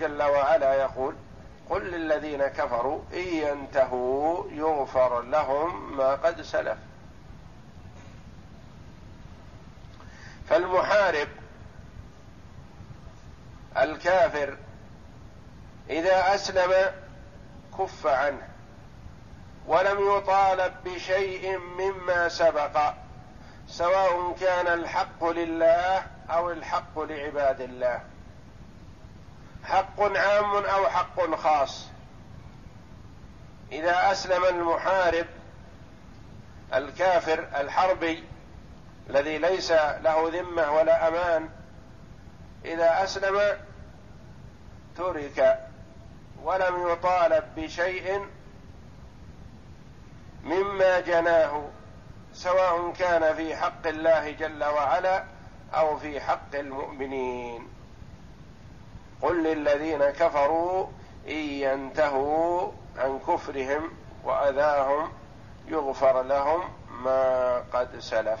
جل 0.00 0.22
وعلا 0.22 0.74
يقول 0.74 1.14
قل 1.70 1.82
للذين 1.82 2.46
كفروا 2.46 3.00
إن 3.12 3.18
ينتهوا 3.18 4.44
يغفر 4.50 5.20
لهم 5.20 5.96
ما 5.96 6.14
قد 6.14 6.42
سلف. 6.42 6.78
فالمحارب 10.48 11.28
الكافر 13.76 14.56
إذا 15.90 16.34
أسلم 16.34 16.92
كف 17.78 18.06
عنه 18.06 18.48
ولم 19.66 20.16
يطالب 20.16 20.72
بشيء 20.84 21.58
مما 21.58 22.28
سبق 22.28 22.92
سواء 23.66 24.36
كان 24.40 24.66
الحق 24.66 25.24
لله 25.24 26.06
أو 26.30 26.50
الحق 26.50 26.98
لعباد 26.98 27.60
الله. 27.60 28.00
حق 29.64 30.00
عام 30.00 30.56
أو 30.56 30.88
حق 30.88 31.34
خاص. 31.34 31.86
إذا 33.72 34.12
أسلم 34.12 34.44
المحارب 34.44 35.26
الكافر 36.74 37.48
الحربي 37.60 38.24
الذي 39.10 39.38
ليس 39.38 39.70
له 39.72 40.30
ذمة 40.32 40.72
ولا 40.72 41.08
أمان 41.08 41.48
إذا 42.64 43.04
أسلم 43.04 43.58
ترك 44.96 45.68
ولم 46.42 46.88
يطالب 46.88 47.44
بشيء 47.56 48.26
مما 50.44 51.00
جناه 51.00 51.68
سواء 52.32 52.92
كان 52.92 53.34
في 53.34 53.56
حق 53.56 53.86
الله 53.86 54.30
جل 54.30 54.64
وعلا 54.64 55.24
أو 55.74 55.98
في 55.98 56.20
حق 56.20 56.54
المؤمنين. 56.54 57.77
قل 59.22 59.42
للذين 59.42 60.04
كفروا 60.04 60.86
إن 61.28 61.34
ينتهوا 61.36 62.70
عن 62.98 63.18
كفرهم 63.18 63.90
وأذاهم 64.24 65.12
يغفر 65.68 66.22
لهم 66.22 66.60
ما 67.04 67.58
قد 67.72 67.98
سلف. 67.98 68.40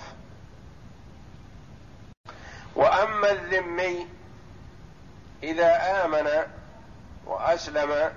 وأما 2.76 3.30
الذمي 3.30 4.08
إذا 5.42 6.04
آمن 6.04 6.28
وأسلم 7.26 8.12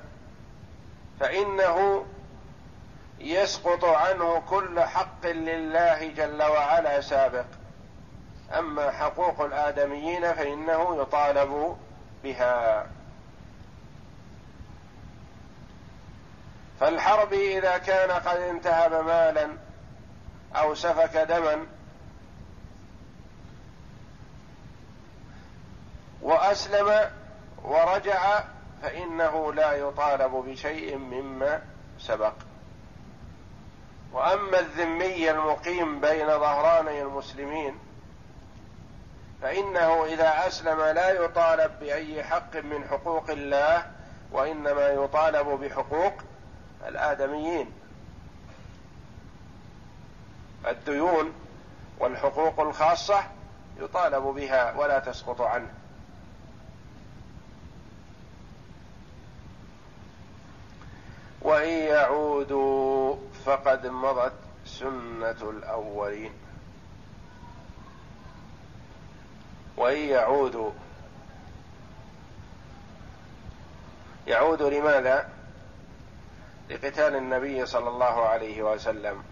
فإنه 1.19 2.05
يسقط 3.19 3.85
عنه 3.85 4.43
كل 4.49 4.79
حق 4.79 5.25
لله 5.25 6.07
جل 6.07 6.43
وعلا 6.43 7.01
سابق. 7.01 7.45
أما 8.59 8.91
حقوق 8.91 9.41
الآدميين 9.41 10.33
فإنه 10.33 11.01
يطالب 11.01 11.77
بها. 12.23 12.87
فالحرب 16.79 17.33
إذا 17.33 17.77
كان 17.77 18.11
قد 18.11 18.37
انتهب 18.37 18.93
مالا 19.05 19.57
أو 20.55 20.75
سفك 20.75 21.17
دما 21.17 21.65
وأسلم 26.21 27.11
ورجع 27.63 28.43
فإنه 28.81 29.53
لا 29.53 29.71
يطالب 29.71 30.31
بشيء 30.31 30.97
مما 30.97 31.61
سبق. 31.99 32.33
وأما 34.13 34.59
الذمي 34.59 35.31
المقيم 35.31 35.99
بين 35.99 36.27
ظهراني 36.27 37.01
المسلمين 37.01 37.79
فإنه 39.41 40.05
إذا 40.05 40.47
أسلم 40.47 40.81
لا 40.81 41.09
يطالب 41.09 41.71
بأي 41.79 42.23
حق 42.23 42.55
من 42.55 42.87
حقوق 42.87 43.29
الله 43.29 43.91
وإنما 44.31 44.87
يطالب 44.87 45.47
بحقوق 45.47 46.13
الآدميين. 46.87 47.71
الديون 50.67 51.33
والحقوق 51.99 52.59
الخاصة 52.59 53.23
يطالب 53.79 54.23
بها 54.23 54.77
ولا 54.77 54.99
تسقط 54.99 55.41
عنه. 55.41 55.73
وإن 61.41 61.69
يعودوا 61.69 63.15
فقد 63.45 63.87
مضت 63.87 64.33
سنة 64.65 65.49
الأولين. 65.49 66.31
وإن 69.77 69.97
يعودوا 69.97 70.71
يعود 74.27 74.61
لماذا؟ 74.61 75.29
لقتال 76.69 77.15
النبي 77.15 77.65
صلى 77.65 77.89
الله 77.89 78.27
عليه 78.27 78.61
وسلم. 78.63 79.23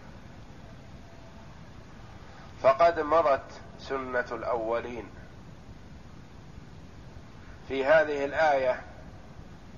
فقد 2.62 3.00
مضت 3.00 3.60
سنة 3.78 4.26
الأولين. 4.32 5.08
في 7.68 7.84
هذه 7.84 8.24
الآية 8.24 8.82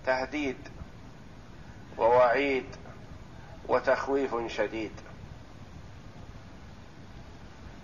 تهديد 0.07 0.69
ووعيد 1.99 2.67
وتخويف 3.69 4.53
شديد. 4.53 4.93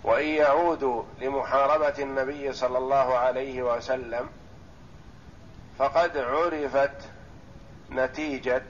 وإن 0.09 0.27
يعودوا 0.27 1.03
لمحاربة 1.21 1.93
النبي 1.99 2.53
صلى 2.53 2.77
الله 2.77 3.17
عليه 3.17 3.63
وسلم 3.63 4.29
فقد 5.79 6.17
عرفت 6.17 7.09
نتيجة 7.91 8.63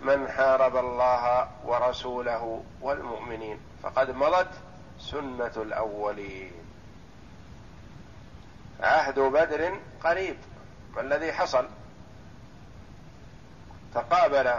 من 0.00 0.28
حارب 0.28 0.76
الله 0.76 1.48
ورسوله 1.64 2.64
والمؤمنين. 2.80 3.60
فقد 3.82 4.10
مضت 4.10 4.50
سنة 4.98 5.52
الأولين. 5.56 6.52
عهد 8.80 9.18
بدر 9.18 9.78
قريب 10.04 10.36
ما 10.94 11.00
الذي 11.00 11.32
حصل 11.32 11.68
تقابل 13.94 14.54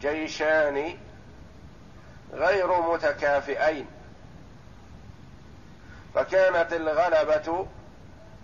جيشان 0.00 0.98
غير 2.32 2.80
متكافئين. 2.80 3.97
فكانت 6.14 6.72
الغلبة 6.72 7.66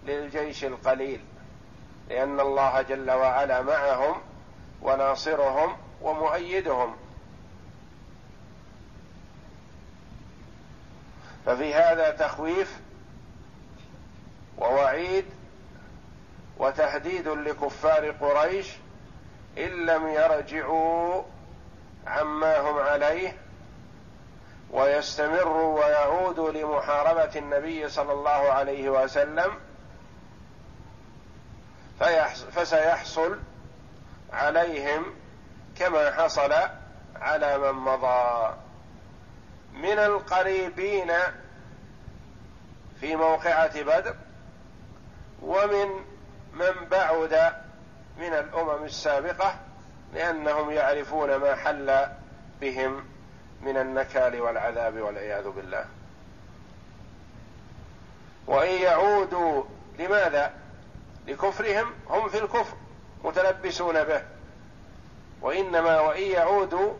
للجيش 0.04 0.64
القليل 0.64 1.20
لأن 2.08 2.40
الله 2.40 2.82
جل 2.82 3.10
وعلا 3.10 3.62
معهم 3.62 4.22
وناصرهم 4.82 5.76
ومؤيدهم. 6.02 6.96
ففي 11.46 11.74
هذا 11.74 12.10
تخويف 12.10 12.80
ووعيد 14.58 15.24
وتهديد 16.58 17.28
لكفار 17.28 18.10
قريش 18.10 18.72
إن 19.58 19.86
لم 19.86 20.08
يرجعوا 20.08 21.22
عما 22.06 22.60
هم 22.60 22.78
عليه 22.78 23.36
ويستمروا 24.74 25.84
ويعودوا 25.84 26.50
لمحاربة 26.50 27.30
النبي 27.36 27.88
صلى 27.88 28.12
الله 28.12 28.30
عليه 28.30 28.90
وسلم 28.90 29.58
فسيحصل 32.52 33.38
عليهم 34.32 35.04
كما 35.78 36.10
حصل 36.10 36.54
على 37.16 37.58
من 37.58 37.72
مضى. 37.72 38.54
من 39.74 39.98
القريبين 39.98 41.12
في 43.00 43.16
موقعة 43.16 43.82
بدر 43.82 44.14
ومن 45.42 45.88
من 46.52 46.88
بعد 46.90 47.52
من 48.18 48.32
الأمم 48.34 48.84
السابقة 48.84 49.54
لأنهم 50.14 50.70
يعرفون 50.70 51.36
ما 51.36 51.54
حل 51.54 52.06
بهم 52.60 53.13
من 53.64 53.76
النكال 53.76 54.40
والعذاب 54.40 55.00
والعياذ 55.00 55.48
بالله. 55.48 55.84
وإن 58.46 58.82
يعودوا 58.82 59.64
لماذا؟ 59.98 60.52
لكفرهم 61.26 61.92
هم 62.08 62.28
في 62.28 62.38
الكفر 62.38 62.76
متلبسون 63.24 64.04
به. 64.04 64.22
وإنما 65.42 66.00
وإن 66.00 66.22
يعودوا 66.22 66.92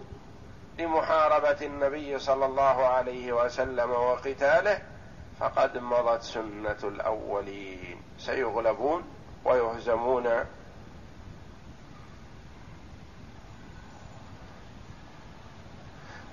لمحاربة 0.78 1.66
النبي 1.66 2.18
صلى 2.18 2.46
الله 2.46 2.86
عليه 2.86 3.32
وسلم 3.32 3.90
وقتاله 3.90 4.82
فقد 5.40 5.78
مضت 5.78 6.22
سنة 6.22 6.78
الأولين. 6.84 8.02
سيغلبون 8.18 9.04
ويهزمون 9.44 10.44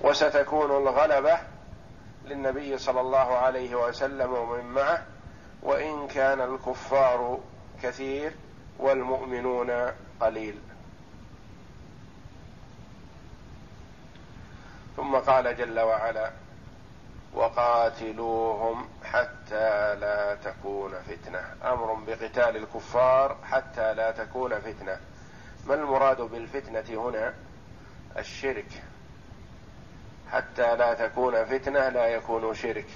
وستكون 0.02 0.70
الغلبة 0.70 1.38
للنبي 2.24 2.78
صلى 2.78 3.00
الله 3.00 3.36
عليه 3.36 3.74
وسلم 3.74 4.32
ومن 4.32 4.64
معه 4.64 5.06
وإن 5.62 6.08
كان 6.08 6.40
الكفار 6.40 7.40
كثير 7.82 8.32
والمؤمنون 8.78 9.92
قليل. 10.20 10.58
ثم 14.96 15.16
قال 15.16 15.56
جل 15.56 15.80
وعلا 15.80 16.30
وقاتلوهم 17.34 18.88
حتى 19.04 19.94
لا 19.94 20.34
تكون 20.34 20.92
فتنة. 20.92 21.40
أمر 21.64 21.94
بقتال 21.94 22.56
الكفار 22.56 23.36
حتى 23.44 23.94
لا 23.94 24.10
تكون 24.10 24.60
فتنة. 24.60 25.00
ما 25.66 25.74
المراد 25.74 26.20
بالفتنة 26.20 27.08
هنا؟ 27.08 27.34
الشرك. 28.18 28.82
حتى 30.32 30.76
لا 30.76 30.94
تكون 30.94 31.44
فتنة 31.44 31.88
لا 31.88 32.06
يكون 32.06 32.54
شرك. 32.54 32.86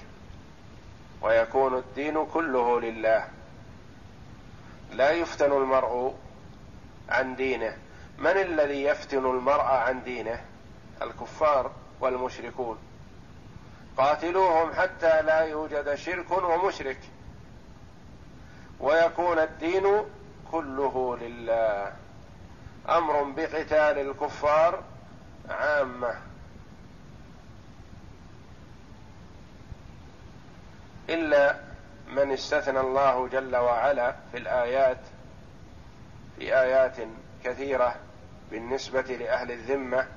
ويكون 1.21 1.77
الدين 1.77 2.25
كله 2.25 2.81
لله. 2.81 3.27
لا 4.91 5.11
يفتن 5.11 5.51
المرء 5.51 6.15
عن 7.09 7.35
دينه. 7.35 7.77
من 8.17 8.31
الذي 8.31 8.83
يفتن 8.83 9.25
المرء 9.25 9.61
عن 9.61 10.03
دينه؟ 10.03 10.41
الكفار 11.01 11.71
والمشركون. 11.99 12.77
قاتلوهم 13.97 14.73
حتى 14.73 15.21
لا 15.21 15.39
يوجد 15.39 15.95
شرك 15.95 16.31
ومشرك. 16.31 16.99
ويكون 18.79 19.39
الدين 19.39 20.03
كله 20.51 21.17
لله. 21.21 21.93
أمر 22.89 23.23
بقتال 23.23 23.99
الكفار 24.09 24.83
عامة. 25.49 26.26
إلا 31.09 31.55
من 32.07 32.31
استثنى 32.31 32.79
الله 32.79 33.27
جل 33.27 33.55
وعلا 33.55 34.15
في 34.31 34.37
الآيات 34.37 34.99
في 36.39 36.59
آيات 36.59 36.95
كثيرة 37.43 37.95
بالنسبة 38.51 39.01
لأهل 39.01 39.51
الذمة 39.51 40.07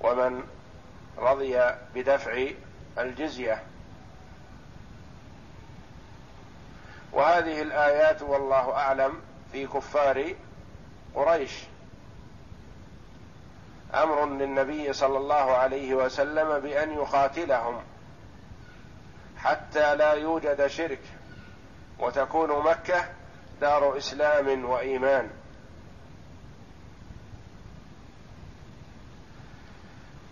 ومن 0.00 0.42
رضي 1.18 1.60
بدفع 1.94 2.46
الجزية. 2.98 3.62
وهذه 7.12 7.62
الآيات 7.62 8.22
والله 8.22 8.72
أعلم 8.72 9.20
في 9.52 9.66
كفار 9.66 10.34
قريش. 11.14 11.52
أمر 13.94 14.26
للنبي 14.26 14.92
صلى 14.92 15.18
الله 15.18 15.56
عليه 15.56 15.94
وسلم 15.94 16.58
بأن 16.58 16.92
يقاتلهم. 16.92 17.82
حتى 19.46 19.96
لا 19.96 20.12
يوجد 20.12 20.66
شرك 20.66 21.00
وتكون 21.98 22.50
مكة 22.50 23.04
دار 23.60 23.98
إسلام 23.98 24.64
وإيمان. 24.64 25.30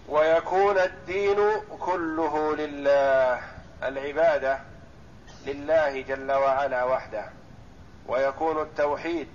ويكون 0.08 0.78
الدين 0.78 1.36
كله 1.80 2.56
لله 2.56 3.40
العبادة 3.82 4.58
لله 5.46 6.00
جل 6.00 6.32
وعلا 6.32 6.84
وحده 6.84 7.24
ويكون 8.06 8.62
التوحيد 8.62 9.28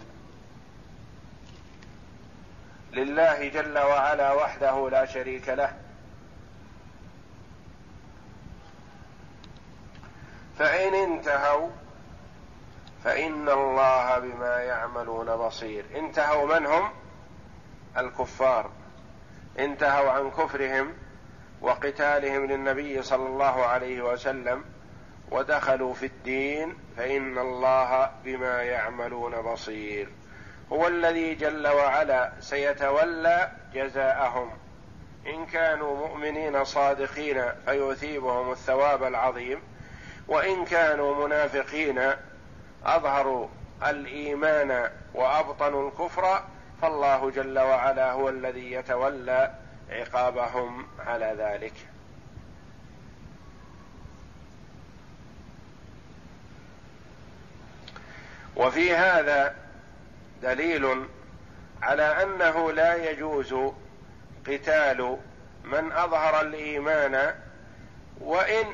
لله 2.93 3.47
جل 3.47 3.77
وعلا 3.77 4.33
وحده 4.33 4.89
لا 4.89 5.05
شريك 5.05 5.49
له. 5.49 5.88
فإن 10.59 10.93
انتهوا 10.93 11.69
فإن 13.03 13.49
الله 13.49 14.19
بما 14.19 14.57
يعملون 14.57 15.35
بصير. 15.35 15.85
انتهوا 15.95 16.59
من 16.59 16.65
هم؟ 16.65 16.89
الكفار. 17.97 18.71
انتهوا 19.59 20.11
عن 20.11 20.31
كفرهم 20.31 20.93
وقتالهم 21.61 22.45
للنبي 22.45 23.01
صلى 23.01 23.27
الله 23.27 23.65
عليه 23.65 24.01
وسلم 24.01 24.63
ودخلوا 25.31 25.93
في 25.93 26.05
الدين 26.05 26.77
فإن 26.97 27.37
الله 27.37 28.11
بما 28.23 28.63
يعملون 28.63 29.41
بصير. 29.41 30.09
هو 30.71 30.87
الذي 30.87 31.35
جل 31.35 31.67
وعلا 31.67 32.31
سيتولى 32.39 33.51
جزاءهم. 33.73 34.51
إن 35.27 35.45
كانوا 35.45 36.07
مؤمنين 36.07 36.63
صادقين 36.63 37.43
فيثيبهم 37.65 38.51
الثواب 38.51 39.03
العظيم. 39.03 39.61
وإن 40.29 40.65
كانوا 40.65 41.27
منافقين 41.27 42.11
أظهروا 42.85 43.47
الإيمان 43.87 44.89
وأبطنوا 45.13 45.89
الكفر 45.89 46.43
فالله 46.81 47.31
جل 47.31 47.59
وعلا 47.59 48.11
هو 48.11 48.29
الذي 48.29 48.71
يتولى 48.71 49.51
عقابهم 49.89 50.87
على 50.99 51.35
ذلك. 51.39 51.73
وفي 58.55 58.95
هذا 58.95 59.55
دليل 60.43 61.05
على 61.81 62.23
أنه 62.23 62.71
لا 62.71 63.11
يجوز 63.11 63.55
قتال 64.47 65.17
من 65.63 65.91
أظهر 65.91 66.41
الإيمان 66.41 67.33
وإن 68.21 68.65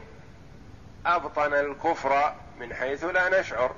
أبطن 1.06 1.54
الكفر 1.54 2.34
من 2.60 2.74
حيث 2.74 3.04
لا 3.04 3.40
نشعر. 3.40 3.75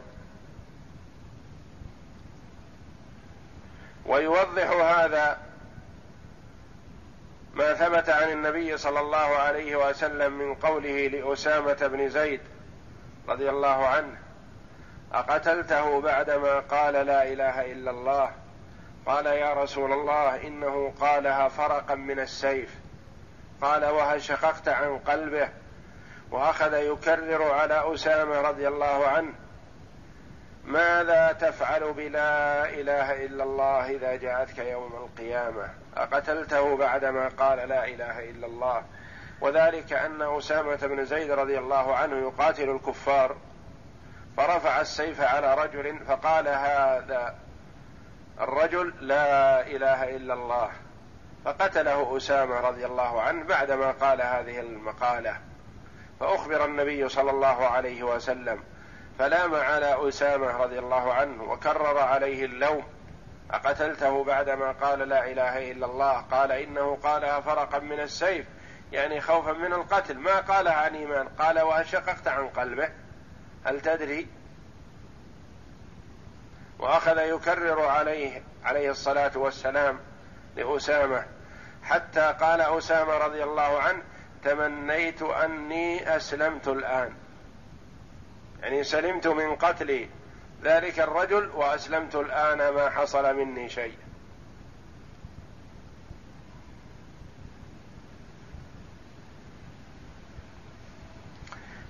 ويوضح 4.05 4.69
هذا 4.69 5.37
ما 7.53 7.73
ثبت 7.73 8.09
عن 8.09 8.31
النبي 8.31 8.77
صلى 8.77 8.99
الله 8.99 9.17
عليه 9.17 9.89
وسلم 9.89 10.33
من 10.33 10.55
قوله 10.55 11.07
لأسامة 11.07 11.87
بن 11.87 12.09
زيد 12.09 12.41
رضي 13.27 13.49
الله 13.49 13.87
عنه 13.87 14.17
أقتلته 15.13 16.01
بعدما 16.01 16.59
قال 16.59 16.93
لا 16.93 17.23
إله 17.23 17.71
إلا 17.71 17.91
الله. 17.91 18.31
قال 19.05 19.25
يا 19.25 19.53
رسول 19.53 19.93
الله 19.93 20.47
إنه 20.47 20.93
قالها 20.99 21.47
فرقا 21.47 21.95
من 21.95 22.19
السيف. 22.19 22.75
قال 23.61 23.85
وهل 23.85 24.21
شققت 24.21 24.67
عن 24.67 24.97
قلبه؟ 24.97 25.49
وأخذ 26.31 26.73
يكرر 26.73 27.51
على 27.51 27.93
أسامة 27.93 28.41
رضي 28.41 28.67
الله 28.67 29.07
عنه 29.07 29.33
ماذا 30.65 31.31
تفعل 31.31 31.93
بلا 31.93 32.69
إله 32.69 33.25
إلا 33.25 33.43
الله 33.43 33.91
إذا 33.91 34.15
جاءتك 34.15 34.57
يوم 34.57 34.93
القيامة؟ 34.93 35.69
أقتلته 35.97 36.77
بعدما 36.77 37.27
قال 37.27 37.69
لا 37.69 37.87
إله 37.87 38.29
إلا 38.29 38.47
الله؟ 38.47 38.83
وذلك 39.41 39.93
أن 39.93 40.21
أسامة 40.21 40.75
بن 40.75 41.05
زيد 41.05 41.31
رضي 41.31 41.57
الله 41.57 41.95
عنه 41.95 42.15
يقاتل 42.15 42.69
الكفار 42.69 43.35
فرفع 44.37 44.81
السيف 44.81 45.21
على 45.21 45.55
رجل 45.55 45.99
فقال 46.07 46.47
هذا 46.47 47.35
الرجل 48.39 48.93
لا 49.01 49.61
إله 49.67 50.15
إلا 50.15 50.33
الله 50.33 50.71
فقتله 51.45 52.17
أسامة 52.17 52.59
رضي 52.59 52.85
الله 52.85 53.21
عنه 53.21 53.43
بعدما 53.43 53.91
قال 53.91 54.21
هذه 54.21 54.59
المقالة. 54.59 55.37
فأخبر 56.19 56.65
النبي 56.65 57.09
صلى 57.09 57.31
الله 57.31 57.65
عليه 57.65 58.03
وسلم 58.03 58.63
فلام 59.19 59.55
على 59.55 60.09
أسامة 60.09 60.57
رضي 60.57 60.79
الله 60.79 61.13
عنه 61.13 61.43
وكرر 61.43 61.97
عليه 61.97 62.45
اللوم 62.45 62.83
أقتلته 63.51 64.23
بعدما 64.23 64.71
قال 64.71 64.99
لا 64.99 65.31
إله 65.31 65.71
إلا 65.71 65.85
الله 65.85 66.13
قال 66.13 66.51
إنه 66.51 66.97
قالها 67.03 67.39
فرقا 67.39 67.79
من 67.79 67.99
السيف 67.99 68.45
يعني 68.91 69.21
خوفا 69.21 69.51
من 69.51 69.73
القتل 69.73 70.17
ما 70.17 70.39
قالها 70.39 70.73
عن 70.73 70.95
إيمان 70.95 71.27
قال 71.27 71.59
وهل 71.59 71.87
شققت 71.87 72.27
عن 72.27 72.47
قلبه. 72.47 72.89
هل 73.65 73.81
تدري؟ 73.81 74.27
وأخذ 76.79 77.17
يكرر 77.17 77.85
عليه 77.85 78.43
عليه 78.63 78.91
الصلاة 78.91 79.31
والسلام 79.35 79.99
لأسامة 80.55 81.25
حتى 81.83 82.35
قال 82.39 82.61
أسامة 82.61 83.17
رضي 83.17 83.43
الله 83.43 83.81
عنه 83.81 84.03
تمنيت 84.43 85.21
أني 85.21 86.15
أسلمت 86.15 86.67
الآن. 86.67 87.13
يعني 88.61 88.83
سلمت 88.83 89.27
من 89.27 89.55
قتل 89.55 90.07
ذلك 90.63 90.99
الرجل 90.99 91.49
وأسلمت 91.49 92.15
الآن 92.15 92.57
ما 92.69 92.89
حصل 92.89 93.35
مني 93.35 93.69
شيء. 93.69 93.97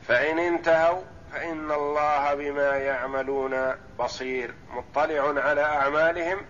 فإن 0.07 0.39
انتهوا 0.39 1.01
فإن 1.31 1.71
الله 1.71 2.33
بما 2.33 2.77
يعملون 2.77 3.75
بصير. 3.99 4.53
مطلع 4.69 5.41
على 5.41 5.61
أعمالهم 5.61 6.41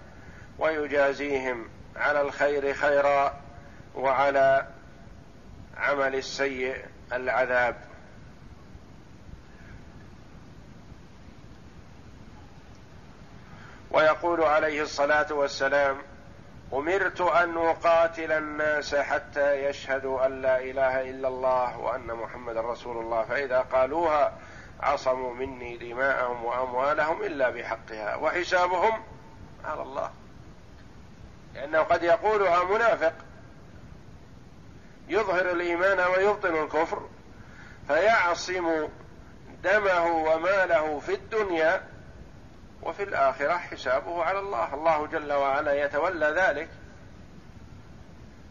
ويجازيهم 0.60 1.70
على 1.96 2.22
الخير 2.22 2.74
خيرا 2.74 3.42
وعلى 3.96 4.68
عمل 5.78 6.16
السيء 6.16 6.86
العذاب. 7.14 7.76
ويقول 13.92 14.44
عليه 14.44 14.82
الصلاة 14.82 15.34
والسلام 15.34 15.98
أمرت 16.74 17.22
أن 17.22 17.58
أقاتل 17.58 18.32
الناس 18.32 18.96
حتى 18.96 19.66
يشهدوا 19.66 20.26
أن 20.26 20.42
لا 20.42 20.60
إله 20.60 21.10
إلا 21.10 21.28
الله 21.28 21.78
وأن 21.78 22.08
محمدا 22.08 22.62
رسول 22.62 22.98
الله 22.98 23.24
فإذا 23.24 23.60
قالوها 23.60 24.38
عصموا 24.80 25.34
مني 25.34 25.78
دماءهم 25.78 26.46
وأموالهم 26.46 27.24
إلا 27.24 27.50
بحقها 27.50 28.16
وحسابهم 28.16 29.04
على 29.66 29.82
الله. 29.82 30.12
لأنه 31.56 31.80
قد 31.80 32.04
يقولها 32.04 32.64
منافق. 32.64 33.14
يظهر 35.08 35.52
الإيمان 35.52 36.00
ويبطن 36.00 36.64
الكفر 36.64 37.10
فيعصم 37.88 38.88
دمه 39.64 40.06
وماله 40.06 41.00
في 41.00 41.14
الدنيا 41.14 41.84
وفي 42.82 43.04
الآخرة 43.04 43.58
حسابه 43.58 44.24
على 44.24 44.40
الله. 44.40 44.74
الله 44.74 45.08
جل 45.08 45.34
وعلا 45.34 45.86
يتولى 45.86 46.34
ذلك. 46.38 46.70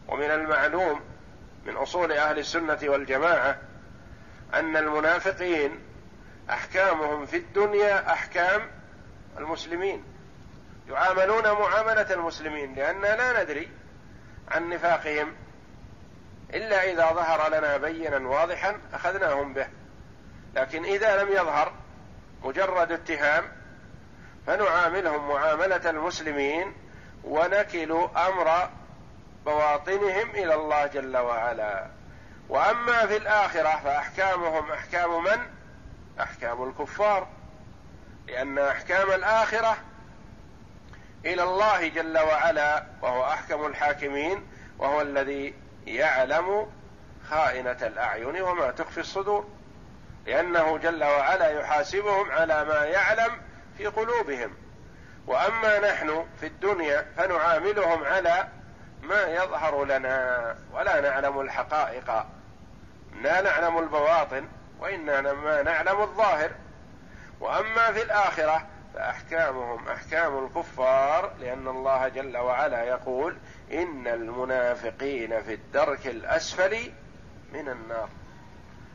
ومن 0.07 0.31
المعلوم 0.31 1.01
من 1.65 1.75
أصول 1.75 2.11
أهل 2.11 2.39
السنة 2.39 2.79
والجماعة 2.83 3.57
أن 4.53 4.77
المنافقين 4.77 5.79
أحكامهم 6.49 7.25
في 7.25 7.37
الدنيا 7.37 8.11
أحكام 8.13 8.61
المسلمين 9.37 10.03
يعاملون 10.89 11.43
معاملة 11.43 12.13
المسلمين 12.13 12.75
لأننا 12.75 13.15
لا 13.15 13.43
ندري 13.43 13.69
عن 14.51 14.69
نفاقهم 14.69 15.33
إلا 16.53 16.83
إذا 16.83 17.11
ظهر 17.11 17.49
لنا 17.49 17.77
بينا 17.77 18.27
واضحا 18.27 18.79
أخذناهم 18.93 19.53
به. 19.53 19.67
لكن 20.55 20.85
إذا 20.85 21.23
لم 21.23 21.31
يظهر 21.31 21.73
مجرد 22.43 22.91
اتهام 22.91 23.43
فنعاملهم 24.47 25.29
معاملة 25.29 25.89
المسلمين 25.89 26.73
ونكل 27.23 27.91
أمر 28.17 28.69
بواطنهم 29.45 30.29
إلى 30.29 30.53
الله 30.53 30.87
جل 30.87 31.17
وعلا. 31.17 31.87
وأما 32.49 33.05
في 33.05 33.17
الآخرة 33.17 33.81
فأحكامهم 33.83 34.71
أحكام 34.71 35.23
من؟ 35.23 35.39
أحكام 36.19 36.63
الكفار. 36.63 37.27
لأن 38.27 38.59
أحكام 38.59 39.11
الآخرة 39.11 39.77
إلى 41.25 41.43
الله 41.43 41.87
جل 41.87 42.17
وعلا 42.17 42.83
وهو 43.01 43.23
أحكم 43.23 43.65
الحاكمين 43.65 44.47
وهو 44.79 45.01
الذي 45.01 45.53
يعلم 45.87 46.67
خائنة 47.29 47.77
الأعين 47.81 48.41
وما 48.41 48.71
تخفي 48.71 48.99
الصدور 48.99 49.47
لأنه 50.25 50.77
جل 50.77 51.03
وعلا 51.03 51.49
يحاسبهم 51.49 52.31
على 52.31 52.65
ما 52.65 52.85
يعلم 52.85 53.41
في 53.77 53.85
قلوبهم. 53.85 54.53
وأما 55.27 55.79
نحن 55.79 56.25
في 56.39 56.47
الدنيا 56.47 57.05
فنعاملهم 57.17 58.03
على 58.03 58.47
ما 59.01 59.23
يظهر 59.23 59.85
لنا 59.85 60.55
ولا 60.73 61.01
نعلم 61.01 61.39
الحقائق. 61.39 62.25
لا 63.21 63.41
نعلم 63.41 63.77
البواطن 63.77 64.47
وانما 64.79 65.61
نعلم 65.61 66.01
الظاهر. 66.01 66.51
وأما 67.39 67.91
في 67.91 68.01
الآخرة 68.01 68.67
فاحكامهم 68.97 69.87
أحكام 69.87 70.45
الكفار 70.45 71.33
لأن 71.39 71.67
الله 71.67 72.07
جل 72.07 72.37
وعلا 72.37 72.83
يقول 72.83 73.37
إن 73.71 74.07
المنافقين 74.07 75.41
في 75.41 75.53
الدرك 75.53 76.07
الأسفل 76.07 76.91
من 77.53 77.69
النار. 77.69 78.09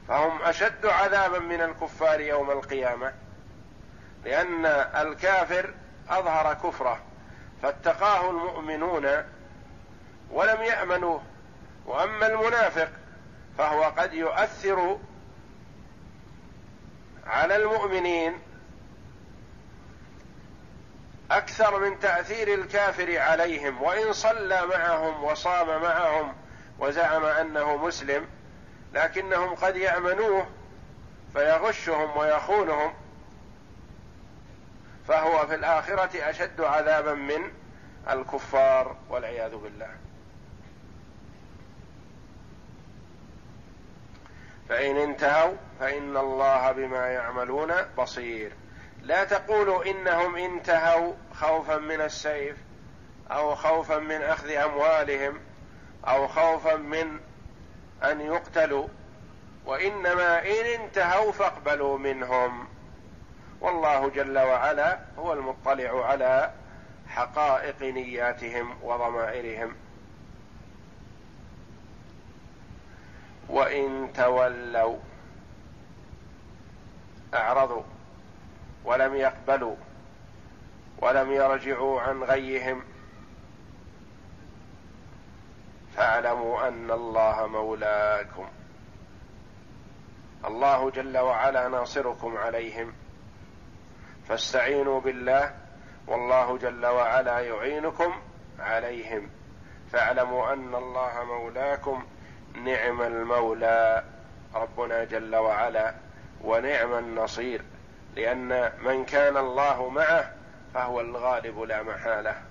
فهم 0.09 0.43
أشد 0.43 0.87
عذابا 0.87 1.39
من 1.39 1.61
الكفار 1.61 2.21
يوم 2.21 2.51
القيامة 2.51 3.13
لأن 4.25 4.67
الكافر 5.07 5.75
أظهر 6.09 6.55
كفره 6.55 7.01
فاتقاه 7.63 8.31
المؤمنون 8.31 9.09
ولم 10.31 10.63
يأمنوه. 10.63 11.23
وأما 11.87 12.27
المنافق 12.27 12.89
فهو 13.59 13.83
قد 13.83 14.15
يؤثر 14.15 14.99
على 17.27 17.57
المؤمنين 17.57 18.39
أكثر 21.31 21.79
من 21.79 21.99
تأثير 21.99 22.55
الكافر 22.55 23.19
عليهم 23.19 23.83
وإن 23.83 24.13
صلى 24.13 24.67
معهم 24.67 25.25
وصام 25.25 25.83
معهم 25.83 26.35
وزعم 26.79 27.25
أنه 27.25 27.77
مسلم 27.77 28.27
لكنهم 28.95 29.55
قد 29.55 29.77
يأمنوه 29.77 30.47
فيغشهم 31.33 32.17
ويخونهم 32.17 32.95
فهو 35.09 35.47
في 35.47 35.55
الآخرة 35.55 36.31
أشد 36.31 36.61
عذابا 36.61 37.15
من 37.15 37.51
الكفار 38.11 38.97
والعياذ 39.09 39.57
بالله. 39.57 39.91
فإن 44.69 44.97
انتهوا 44.97 45.55
فإن 45.81 46.17
الله 46.17 46.73
بما 46.73 47.07
يعملون 47.07 47.73
بصير. 47.99 48.53
لا 49.03 49.25
تقولوا 49.25 49.85
إنهم 49.85 50.37
انتهوا 50.37 51.13
خوفا 51.35 51.77
من 51.77 52.01
السيف 52.01 52.57
أو 53.31 53.55
خوفا 53.55 53.99
من 53.99 54.23
أخذ 54.23 54.51
أموالهم 54.51 55.41
أو 56.09 56.29
خوفا 56.29 56.77
من 56.77 57.21
أن 58.05 58.21
يقتلوا 58.21 58.89
وإنما 59.67 60.39
إن 60.47 60.81
انتهوا 60.81 61.33
فاقبلوا 61.33 61.99
منهم. 61.99 62.69
والله 63.61 64.09
جل 64.09 64.39
وعلا 64.39 64.99
هو 65.19 65.33
المطلع 65.33 66.07
على 66.07 66.53
حقائق 67.09 67.83
نياتهم 67.83 68.77
وضمائرهم. 68.83 69.75
وإن 73.49 74.13
تولوا 74.17 74.97
أعرضوا. 77.35 77.83
ولم 78.85 79.15
يقبلوا 79.15 79.77
ولم 80.99 81.33
يرجعوا 81.33 82.01
عن 82.01 82.23
غيهم 82.23 82.83
فاعلموا 85.97 86.69
أن 86.69 86.91
الله 86.91 87.47
مولاكم. 87.47 88.49
الله 90.45 90.91
جل 90.91 91.19
وعلا 91.19 91.69
ناصركم 91.69 92.37
عليهم. 92.37 92.93
فاستعينوا 94.29 95.01
بالله 95.01 95.55
والله 96.07 96.59
جل 96.59 96.87
وعلا 96.87 97.41
يعينكم 97.41 98.15
عليهم. 98.59 99.31
فاعلموا 99.93 100.53
أن 100.53 100.75
الله 100.75 101.25
مولاكم. 101.25 102.05
نعم 102.55 103.03
المولى. 103.03 104.05
ربنا 104.55 105.05
جل 105.05 105.37
وعلا 105.37 105.95
ونعم 106.45 106.95
النصير. 106.95 107.63
لأن 108.17 108.73
من 108.83 109.05
كان 109.05 109.37
الله 109.37 109.89
معه 109.89 110.33
فهو 110.75 111.01
الغالب 111.01 111.61
لا 111.61 111.83
محالة 111.83 112.43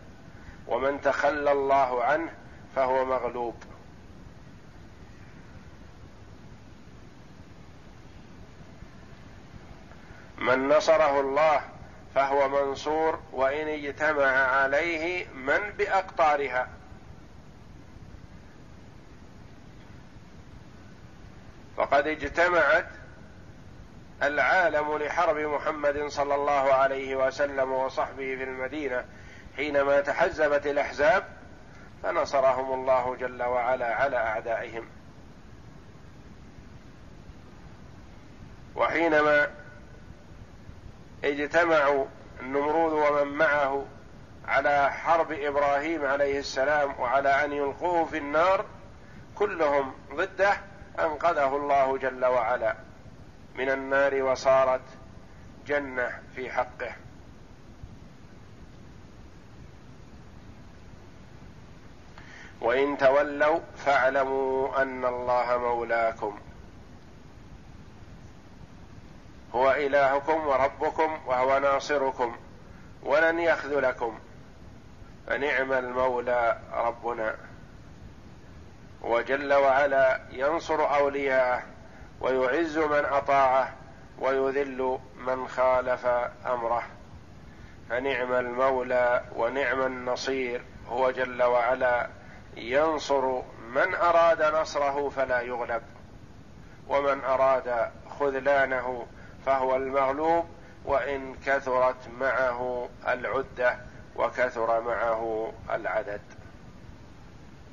ومن 0.68 1.02
تخلى 1.02 1.52
الله 1.52 2.04
عنه 2.04 2.34
فهو 2.76 3.06
مغلوب. 3.06 3.64
من 10.38 10.68
نصره 10.68 11.20
الله 11.20 11.62
فهو 12.16 12.50
منصور 12.50 13.20
وإن 13.32 13.68
اجتمع 13.68 14.26
عليه 14.26 15.28
من 15.28 15.60
بأقطارها؟ 15.78 16.70
فقد 21.78 22.08
اجتمعت 22.08 23.01
العالم 24.24 24.98
لحرب 24.98 25.38
محمد 25.38 26.08
صلى 26.08 26.36
الله 26.36 26.74
عليه 26.74 27.16
وسلم 27.16 27.72
وصحبه 27.72 28.36
في 28.36 28.44
المدينة 28.44 29.06
حينما 29.56 30.02
تحزبت 30.02 30.68
الأحزاب 30.68 31.24
فنصرهم 32.04 32.74
الله 32.74 33.16
جل 33.16 33.44
وعلا 33.44 33.96
على 33.96 34.18
أعدائهم. 34.18 34.90
وحينما 38.76 39.48
اجتمعوا 41.24 42.06
النمرود 42.40 42.94
ومن 42.94 43.38
معه 43.38 43.86
على 44.48 44.92
حرب 44.92 45.32
إبراهيم 45.32 46.06
عليه 46.06 46.40
السلام 46.40 47.00
وعلى 47.00 47.46
أن 47.46 47.54
يلقوه 47.54 48.06
في 48.06 48.18
النار 48.18 48.66
كلهم 49.36 49.94
ضده 50.16 50.54
أنقذه 51.00 51.56
الله 51.56 51.98
جل 51.98 52.26
وعلا. 52.26 52.76
من 53.62 53.70
النار 53.70 54.24
وصارت 54.24 54.82
جنة 55.68 56.20
في 56.36 56.52
حقه. 56.52 56.96
وإن 62.62 62.98
تولوا 62.98 63.60
فاعلموا 63.78 64.82
أن 64.82 65.06
الله 65.06 65.58
مولاكم. 65.58 66.40
هو 69.56 69.72
إلهكم 69.72 70.48
وربكم 70.48 71.20
وهو 71.26 71.60
ناصركم. 71.60 72.38
ولن 73.04 73.40
يخذلكم 73.40 74.20
فنعم 75.28 75.74
المولى 75.74 76.60
ربنا. 76.74 77.36
وجل 79.02 79.54
وعلا 79.54 80.22
ينصر 80.32 80.96
أولياءه. 80.96 81.71
ويعز 82.22 82.78
من 82.78 83.06
أطاعه 83.06 83.74
ويذل 84.20 85.00
من 85.28 85.48
خالف 85.48 86.06
أمره. 86.46 86.84
فنعم 87.90 88.34
المولى 88.34 89.24
ونعم 89.36 89.82
النصير 89.82 90.62
هو 90.90 91.12
جل 91.12 91.44
وعلا 91.44 92.10
ينصر 92.56 93.42
من 93.74 93.96
أراد 93.96 94.42
نصره 94.42 95.10
فلا 95.10 95.42
يغلب 95.42 95.82
ومن 96.88 97.24
أراد 97.24 97.92
خذلانه 98.20 99.08
فهو 99.46 99.76
المغلوب 99.76 100.46
وإن 100.86 101.36
كثرت 101.46 102.10
معه 102.20 102.90
العدة 103.08 103.78
وكثر 104.16 104.82
معه 104.82 105.54
العدد 105.70 106.22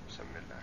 بسم 0.09 0.23
الله 0.23 0.63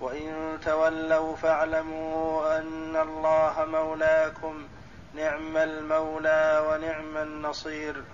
وإن 0.00 0.58
تولوا 0.64 1.36
فاعلموا 1.36 2.58
أن 2.58 2.96
الله 2.96 3.64
مولاكم 3.64 4.68
نعم 5.14 5.56
المولى 5.56 6.64
ونعم 6.68 7.16
النصير. 7.16 8.04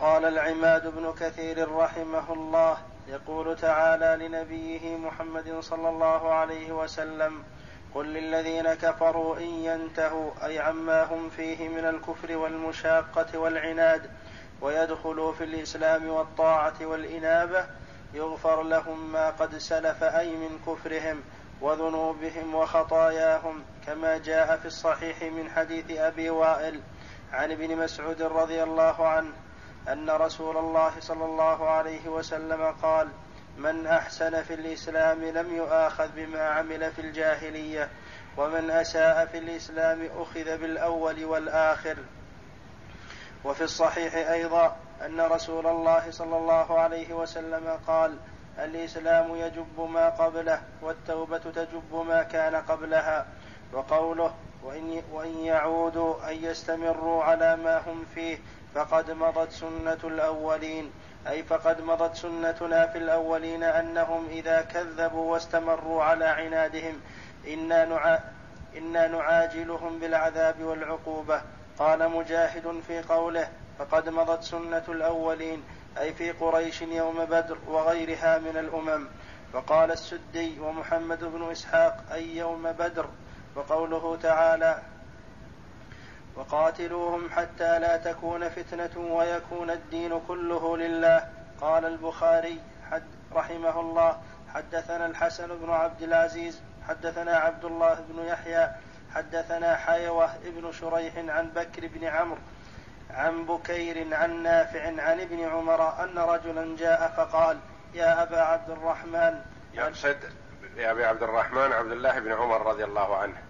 قال 0.00 0.24
العماد 0.24 0.86
بن 0.96 1.14
كثير 1.20 1.72
رحمه 1.72 2.32
الله 2.32 2.78
يقول 3.08 3.56
تعالى 3.56 4.26
لنبيه 4.28 4.96
محمد 4.96 5.60
صلى 5.60 5.88
الله 5.88 6.32
عليه 6.32 6.72
وسلم 6.72 7.42
قل 7.94 8.06
للذين 8.06 8.74
كفروا 8.74 9.36
إن 9.36 9.44
ينتهوا 9.44 10.30
أي 10.46 10.58
عما 10.58 11.04
هم 11.04 11.30
فيه 11.30 11.68
من 11.68 11.84
الكفر 11.84 12.36
والمشاقة 12.36 13.38
والعناد 13.38 14.10
ويدخلوا 14.60 15.32
في 15.32 15.44
الإسلام 15.44 16.08
والطاعة 16.08 16.74
والإنابة 16.80 17.66
يغفر 18.16 18.62
لهم 18.62 19.12
ما 19.12 19.30
قد 19.30 19.58
سلف 19.58 20.02
أي 20.02 20.36
من 20.36 20.58
كفرهم 20.66 21.22
وذنوبهم 21.60 22.54
وخطاياهم 22.54 23.64
كما 23.86 24.18
جاء 24.18 24.56
في 24.56 24.66
الصحيح 24.66 25.22
من 25.22 25.50
حديث 25.50 25.90
أبي 25.90 26.30
وائل 26.30 26.80
عن 27.32 27.52
ابن 27.52 27.76
مسعود 27.76 28.22
رضي 28.22 28.62
الله 28.62 29.08
عنه 29.08 29.32
أن 29.88 30.10
رسول 30.10 30.56
الله 30.56 30.92
صلى 31.00 31.24
الله 31.24 31.70
عليه 31.70 32.08
وسلم 32.08 32.74
قال 32.82 33.08
من 33.58 33.86
أحسن 33.86 34.42
في 34.42 34.54
الإسلام 34.54 35.24
لم 35.24 35.56
يؤاخذ 35.56 36.08
بما 36.16 36.42
عمل 36.42 36.92
في 36.92 37.00
الجاهلية 37.00 37.88
ومن 38.36 38.70
أساء 38.70 39.26
في 39.26 39.38
الإسلام 39.38 40.08
أخذ 40.16 40.58
بالأول 40.58 41.24
والآخر. 41.24 41.96
وفي 43.46 43.64
الصحيح 43.64 44.14
أيضا 44.14 44.76
أن 45.04 45.20
رسول 45.20 45.66
الله 45.66 46.10
صلى 46.10 46.36
الله 46.36 46.78
عليه 46.78 47.14
وسلم 47.14 47.78
قال 47.86 48.16
الإسلام 48.58 49.36
يجب 49.36 49.80
ما 49.80 50.08
قبله 50.08 50.62
والتوبة 50.82 51.38
تجب 51.38 52.04
ما 52.08 52.22
كان 52.22 52.54
قبلها 52.54 53.26
وقوله 53.72 54.34
وإن, 54.64 55.02
وإن 55.12 55.38
يعودوا 55.38 56.30
أن 56.30 56.44
يستمروا 56.44 57.24
على 57.24 57.56
ما 57.56 57.78
هم 57.78 58.04
فيه 58.14 58.38
فقد 58.74 59.10
مضت 59.10 59.52
سنة 59.52 59.98
الأولين 60.04 60.90
أي 61.28 61.42
فقد 61.42 61.80
مضت 61.80 62.14
سنتنا 62.16 62.86
في 62.86 62.98
الأولين 62.98 63.62
أنهم 63.62 64.26
إذا 64.30 64.60
كذبوا 64.62 65.32
واستمروا 65.32 66.02
على 66.02 66.24
عنادهم 66.24 67.00
إنا. 67.48 68.20
إنا 68.76 69.08
نعاجلهم 69.08 69.98
بالعذاب 69.98 70.62
والعقوبة 70.62 71.42
قال 71.78 72.08
مجاهد 72.10 72.80
في 72.86 73.02
قوله 73.02 73.48
فقد 73.78 74.08
مضت 74.08 74.42
سنة 74.42 74.82
الأولين 74.88 75.62
أي 75.98 76.14
في 76.14 76.30
قريش 76.30 76.82
يوم 76.82 77.24
بدر 77.24 77.58
وغيرها 77.68 78.38
من 78.38 78.56
الأمم. 78.56 79.06
وقال 79.52 79.90
السدي 79.90 80.60
ومحمد 80.60 81.24
بن 81.24 81.50
إسحاق 81.50 82.04
أي 82.12 82.36
يوم 82.36 82.72
بدر. 82.72 83.06
وقوله 83.56 84.18
تعالى 84.22 84.82
وقاتلوهم 86.36 87.30
حتى 87.30 87.78
لا 87.78 87.96
تكون 87.96 88.48
فتنة 88.48 89.14
ويكون 89.14 89.70
الدين 89.70 90.20
كله 90.28 90.76
لله 90.76 91.28
قال 91.60 91.84
البخاري 91.84 92.60
حد 92.90 93.02
رحمه 93.32 93.80
الله 93.80 94.20
حدثنا 94.54 95.06
الحسن 95.06 95.48
بن 95.48 95.70
عبد 95.70 96.02
العزيز 96.02 96.60
حدثنا 96.88 97.36
عبد 97.36 97.64
الله 97.64 97.94
بن 98.08 98.24
يحيى 98.24 98.70
حدثنا 99.14 99.76
حيوة 99.76 100.30
بن 100.44 100.72
شريح 100.72 101.16
عن 101.16 101.50
بكر 101.50 101.86
بن 101.86 102.04
عمرو 102.04 102.38
عن 103.10 103.46
بكير 103.46 104.14
عن 104.14 104.42
نافع 104.42 104.86
عن 104.86 105.20
ابن 105.20 105.40
عمر 105.40 106.04
أن 106.04 106.18
رجلا 106.18 106.76
جاء 106.76 107.14
فقال 107.16 107.58
يا 107.94 108.22
أبا 108.22 108.40
عبد 108.40 108.70
الرحمن. 108.70 109.40
يقصد 109.74 110.18
يا 110.76 110.90
أبي 110.90 111.04
عبد 111.04 111.22
الرحمن 111.22 111.72
عبد 111.72 111.92
الله 111.92 112.18
بن 112.18 112.32
عمر 112.32 112.66
رضي 112.66 112.84
الله 112.84 113.16
عنه. 113.16 113.42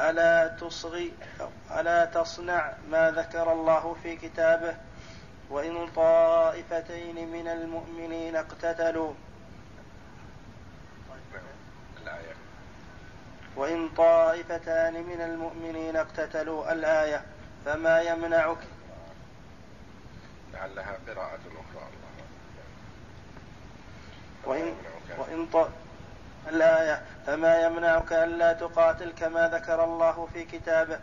ألا 0.00 0.48
تصغي 0.48 1.12
ألا 1.76 2.04
تصنع 2.04 2.72
ما 2.90 3.10
ذكر 3.10 3.52
الله 3.52 3.96
في 4.02 4.16
كتابه 4.16 4.76
وإن 5.50 5.88
طائفتين 5.96 7.32
من 7.32 7.48
المؤمنين 7.48 8.36
اقتتلوا. 8.36 9.12
وإن 13.58 13.88
طائفتان 13.96 14.94
من 14.94 15.20
المؤمنين 15.20 15.96
اقتتلوا 15.96 16.72
الآية 16.72 17.22
فما 17.64 18.00
يمنعك؟ 18.00 18.58
لعلها 20.52 20.98
قراءة 21.08 21.40
أخرى. 21.46 21.88
وإن, 24.44 24.74
وإن 25.18 25.46
ط... 25.46 25.68
الآية 26.48 27.02
فما 27.26 27.62
يمنعك 27.62 28.12
ألا 28.12 28.52
تقاتل 28.52 29.12
كما 29.12 29.48
ذكر 29.48 29.84
الله 29.84 30.28
في 30.32 30.44
كتابه. 30.44 30.98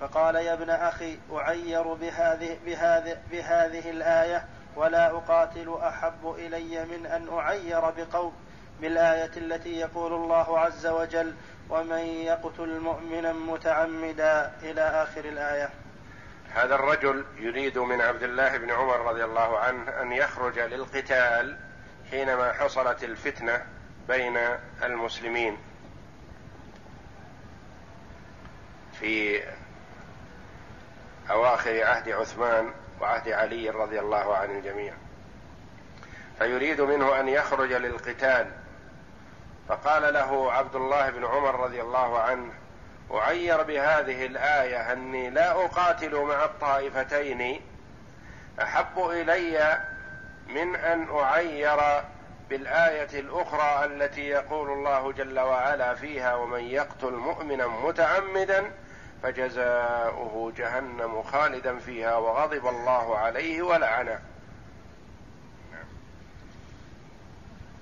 فقال 0.00 0.34
يا 0.34 0.52
ابن 0.52 0.70
أخي 0.70 1.18
أعير 1.32 1.82
بهذه, 1.82 2.58
بهذه, 2.66 3.18
بهذه 3.30 3.90
الآية 3.90 4.44
ولا 4.76 5.10
أقاتل 5.10 5.78
أحب 5.82 6.34
إلي 6.38 6.84
من 6.84 7.06
أن 7.06 7.38
أعير 7.38 7.80
بقول 7.90 8.32
بالآية 8.80 9.30
التي 9.36 9.80
يقول 9.80 10.12
الله 10.12 10.58
عز 10.58 10.86
وجل 10.86 11.34
ومن 11.70 11.98
يقتل 11.98 12.80
مؤمنا 12.80 13.32
متعمدا 13.32 14.52
إلى 14.62 14.80
آخر 14.80 15.24
الآية. 15.24 15.70
هذا 16.54 16.74
الرجل 16.74 17.24
يريد 17.38 17.78
من 17.78 18.00
عبد 18.00 18.22
الله 18.22 18.56
بن 18.56 18.70
عمر 18.70 19.00
رضي 19.00 19.24
الله 19.24 19.58
عنه 19.58 20.02
أن 20.02 20.12
يخرج 20.12 20.58
للقتال 20.58 21.58
حينما 22.10 22.52
حصلت 22.52 23.04
الفتنة 23.04 23.66
بين 24.08 24.38
المسلمين. 24.82 25.58
في 29.00 29.42
أواخر 31.30 31.84
عهد 31.84 32.08
عثمان 32.08 32.70
وعهد 33.00 33.28
علي 33.28 33.70
رضي 33.70 34.00
الله 34.00 34.36
عن 34.36 34.50
الجميع 34.50 34.94
فيريد 36.38 36.80
منه 36.80 37.20
أن 37.20 37.28
يخرج 37.28 37.72
للقتال 37.72 38.50
فقال 39.68 40.14
له 40.14 40.52
عبد 40.52 40.74
الله 40.74 41.10
بن 41.10 41.24
عمر 41.24 41.60
رضي 41.60 41.82
الله 41.82 42.18
عنه 42.18 42.52
أعير 43.14 43.62
بهذه 43.62 44.26
الآية 44.26 44.92
أني 44.92 45.30
لا 45.30 45.50
أقاتل 45.50 46.16
مع 46.16 46.44
الطائفتين 46.44 47.60
أحب 48.62 48.98
إلي 48.98 49.78
من 50.48 50.76
أن 50.76 51.18
أعير 51.18 51.78
بالآية 52.50 53.20
الأخرى 53.20 53.84
التي 53.84 54.28
يقول 54.28 54.70
الله 54.70 55.12
جل 55.12 55.40
وعلا 55.40 55.94
فيها 55.94 56.34
ومن 56.34 56.60
يقتل 56.60 57.12
مؤمنا 57.12 57.66
متعمدا 57.66 58.70
فجزاؤه 59.22 60.52
جهنم 60.56 61.22
خالدا 61.22 61.78
فيها 61.78 62.16
وغضب 62.16 62.66
الله 62.66 63.18
عليه 63.18 63.62
ولعنه 63.62 64.20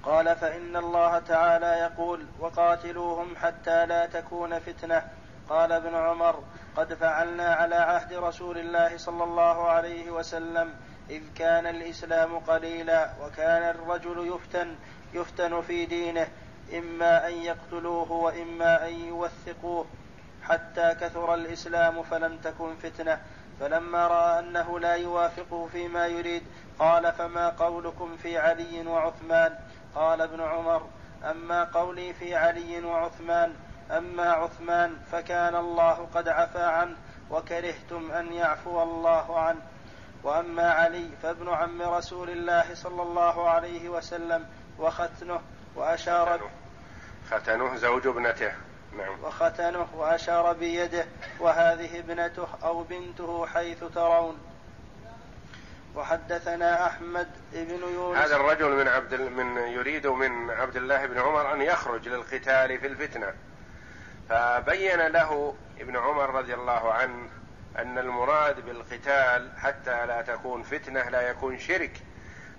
قال 0.04 0.36
فإن 0.36 0.76
الله 0.76 1.18
تعالى 1.18 1.66
يقول 1.66 2.26
وقاتلوهم 2.40 3.36
حتى 3.36 3.86
لا 3.86 4.06
تكون 4.06 4.58
فتنة. 4.58 5.02
قال 5.48 5.72
ابن 5.72 5.94
عمر 5.94 6.44
قد 6.76 6.94
فعلنا 6.94 7.54
على 7.54 7.74
عهد 7.74 8.12
رسول 8.12 8.58
الله 8.58 8.96
صلى 8.96 9.24
الله 9.24 9.68
عليه 9.68 10.10
وسلم 10.10 10.74
إذ 11.10 11.22
كان 11.34 11.66
الإسلام 11.66 12.38
قليلا 12.38 13.10
وكان 13.22 13.62
الرجل 13.62 14.32
يفتن 14.34 14.74
يفتن 15.14 15.60
في 15.60 15.86
دينه 15.86 16.28
إما 16.78 17.28
أن 17.28 17.32
يقتلوه 17.32 18.12
وإما 18.12 18.88
أن 18.88 18.92
يوثقوه. 18.92 19.86
حتى 20.42 20.94
كثر 21.00 21.34
الإسلام 21.34 22.02
فلم 22.02 22.38
تكن 22.38 22.74
فتنة. 22.82 23.20
فلما 23.60 24.06
رأى 24.06 24.38
أنه 24.38 24.80
لا 24.80 24.94
يوافقه 24.94 25.68
فيما 25.72 26.06
يريد 26.06 26.42
قال 26.78 27.12
فما 27.12 27.48
قولكم 27.48 28.16
في 28.16 28.38
علي 28.38 28.86
وعثمان؟ 28.86 29.58
قال 29.94 30.20
ابن 30.20 30.40
عمر 30.40 30.82
أما 31.24 31.64
قولي 31.64 32.14
في 32.14 32.36
علي 32.36 32.84
وعثمان 32.84 33.54
أما 33.90 34.32
عثمان 34.32 34.96
فكان 35.12 35.54
الله 35.56 36.08
قد 36.14 36.28
عفى 36.28 36.62
عنه 36.62 36.96
وكرهتم 37.30 38.12
أن 38.12 38.32
يعفو 38.32 38.82
الله 38.82 39.40
عنه. 39.40 39.60
وأما 40.24 40.70
علي 40.70 41.08
فابن 41.22 41.48
عم 41.48 41.82
رسول 41.82 42.30
الله 42.30 42.74
صلى 42.74 43.02
الله 43.02 43.50
عليه 43.50 43.88
وسلم 43.88 44.46
وختنه 44.78 45.40
وأشار 45.76 46.50
ختنه 47.30 47.76
زوج 47.76 48.06
ابنته. 48.06 48.52
نعم. 48.96 49.24
وختنه 49.24 49.86
وأشار 49.94 50.52
بيده 50.52 51.06
وهذه 51.40 51.98
ابنته 51.98 52.48
أو 52.62 52.82
بنته 52.82 53.46
حيث 53.46 53.84
ترون. 53.94 54.51
وحدثنا 55.94 56.86
أحمد 56.86 57.28
بن 57.52 57.80
يونس. 57.94 58.18
هذا 58.18 58.36
الرجل 58.36 58.70
من 58.70 58.88
عبد 58.88 59.14
من 59.14 59.56
يريد 59.56 60.06
من 60.06 60.50
عبد 60.50 60.76
الله 60.76 61.06
بن 61.06 61.18
عمر 61.18 61.52
أن 61.52 61.62
يخرج 61.62 62.08
للقتال 62.08 62.78
في 62.78 62.86
الفتنة. 62.86 63.34
فبين 64.28 65.06
له 65.06 65.54
ابن 65.80 65.96
عمر 65.96 66.34
رضي 66.34 66.54
الله 66.54 66.92
عنه 66.92 67.28
أن 67.78 67.98
المراد 67.98 68.64
بالقتال 68.66 69.50
حتى 69.58 70.06
لا 70.06 70.22
تكون 70.22 70.62
فتنة 70.62 71.08
لا 71.08 71.20
يكون 71.20 71.58
شرك. 71.58 71.92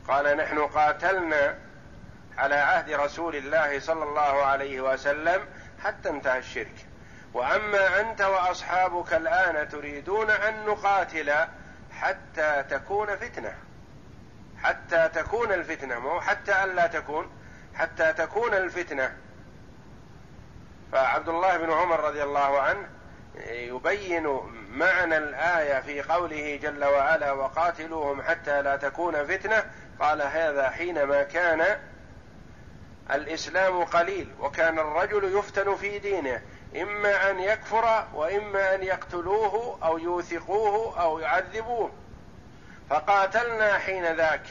قال 0.08 0.38
نحن 0.38 0.60
قاتلنا 0.60 1.58
على 2.38 2.56
عهد 2.56 2.92
رسول 2.92 3.36
الله 3.36 3.80
صلى 3.80 4.04
الله 4.04 4.46
عليه 4.46 4.82
وسلم 4.82 5.46
حتى 5.84 6.10
انتهى 6.10 6.40
الشرك. 6.40 6.86
وأما 7.34 8.00
أنت 8.00 8.22
وأصحابك 8.22 9.14
الآن 9.14 9.70
تريدون 9.70 10.30
أن 10.30 10.66
نقاتل 10.66 11.34
حتى 11.94 12.64
تكون 12.70 13.16
فتنة. 13.16 13.56
حتى 14.64 15.10
تكون 15.14 15.52
الفتنة 15.52 16.00
مو 16.00 16.22
حتى 16.22 16.64
الا 16.64 16.88
تكون 16.88 17.32
حتى 17.76 18.14
تكون 18.14 18.54
الفتنة. 18.54 19.18
فعبد 20.92 21.30
الله 21.30 21.58
بن 21.58 21.72
عمر 21.72 22.00
رضي 22.00 22.24
الله 22.24 22.62
عنه 22.62 22.88
يبين 23.50 24.40
معنى 24.70 25.18
الآية 25.18 25.82
في 25.82 26.02
قوله 26.02 26.60
جل 26.62 26.86
وعلا 26.86 27.32
وقاتلوهم 27.32 28.22
حتى 28.22 28.62
لا 28.62 28.76
تكون 28.76 29.26
فتنة 29.26 29.64
قال 30.00 30.22
هذا 30.22 30.70
حينما 30.70 31.24
كان 31.24 31.80
الإسلام 33.12 33.84
قليل 33.84 34.32
وكان 34.40 34.80
الرجل 34.80 35.38
يفتن 35.38 35.76
في 35.76 36.00
دينه 36.00 36.42
إما 36.82 37.30
أن 37.30 37.40
يكفر 37.40 38.08
وإما 38.14 38.76
أن 38.76 38.84
يقتلوه 38.84 39.80
أو 39.84 39.98
يوثقوه 39.98 41.02
أو 41.02 41.20
يعذبوه. 41.20 41.92
فقاتلنا 42.90 43.78
حين 43.78 44.16
ذاك 44.16 44.42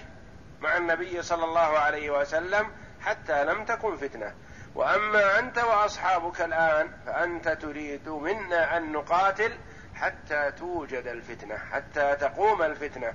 مع 0.60 0.76
النبي 0.76 1.22
صلى 1.22 1.44
الله 1.44 1.78
عليه 1.78 2.10
وسلم 2.10 2.70
حتى 3.00 3.44
لم 3.44 3.64
تكن 3.64 3.96
فتنة. 3.96 4.34
وأما 4.74 5.38
أنت 5.38 5.58
وأصحابك 5.58 6.40
الآن 6.40 6.92
فأنت 7.06 7.48
تريد 7.48 8.08
منا 8.08 8.76
أن 8.76 8.92
نقاتل 8.92 9.58
حتى 9.94 10.52
توجد 10.58 11.06
الفتنة 11.06 11.56
حتى 11.56 12.16
تقوم 12.16 12.62
الفتنة. 12.62 13.14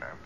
نعم. 0.00 0.16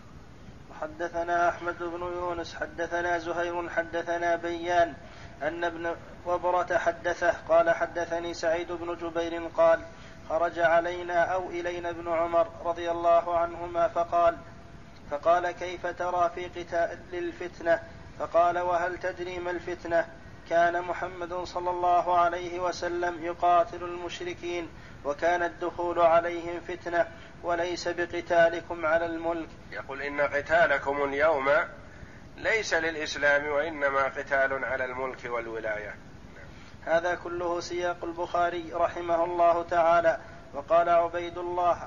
حدثنا 0.81 1.49
أحمد 1.49 1.79
بن 1.79 2.01
يونس 2.01 2.55
حدثنا 2.55 3.17
زهير 3.17 3.69
حدثنا 3.69 4.35
بيان 4.35 4.93
أن 5.41 5.63
ابن 5.63 5.95
وبرة 6.25 6.77
حدثه 6.77 7.33
قال 7.49 7.69
حدثني 7.69 8.33
سعيد 8.33 8.71
بن 8.71 8.95
جبير 8.95 9.47
قال 9.57 9.79
خرج 10.29 10.59
علينا 10.59 11.23
أو 11.23 11.49
إلينا 11.49 11.89
ابن 11.89 12.07
عمر 12.07 12.47
رضي 12.65 12.91
الله 12.91 13.37
عنهما 13.37 13.87
فقال 13.87 14.37
فقال 15.11 15.51
كيف 15.51 15.87
ترى 15.87 16.31
في 16.35 16.45
قتال 16.45 16.97
الفتنة 17.13 17.79
فقال 18.19 18.59
وهل 18.59 18.97
تدري 18.97 19.39
ما 19.39 19.51
الفتنة؟ 19.51 20.07
كان 20.49 20.81
محمد 20.81 21.33
صلى 21.33 21.69
الله 21.69 22.17
عليه 22.17 22.59
وسلم 22.59 23.25
يقاتل 23.25 23.83
المشركين 23.83 24.69
وكان 25.05 25.43
الدخول 25.43 25.99
عليهم 25.99 26.59
فتنة 26.67 27.07
وليس 27.43 27.87
بقتالكم 27.87 28.85
على 28.85 29.05
الملك. 29.05 29.49
يقول 29.71 30.01
إن 30.01 30.21
قتالكم 30.21 31.03
اليوم 31.03 31.49
ليس 32.37 32.73
للإسلام 32.73 33.47
وإنما 33.47 34.03
قتال 34.03 34.65
على 34.65 34.85
الملك 34.85 35.25
والولاية. 35.25 35.95
هذا 36.85 37.15
كله 37.15 37.59
سياق 37.59 38.03
البخاري 38.03 38.73
رحمه 38.73 39.23
الله 39.23 39.63
تعالى. 39.63 40.19
وقال 40.53 40.89
عبيد 40.89 41.37
الله 41.37 41.77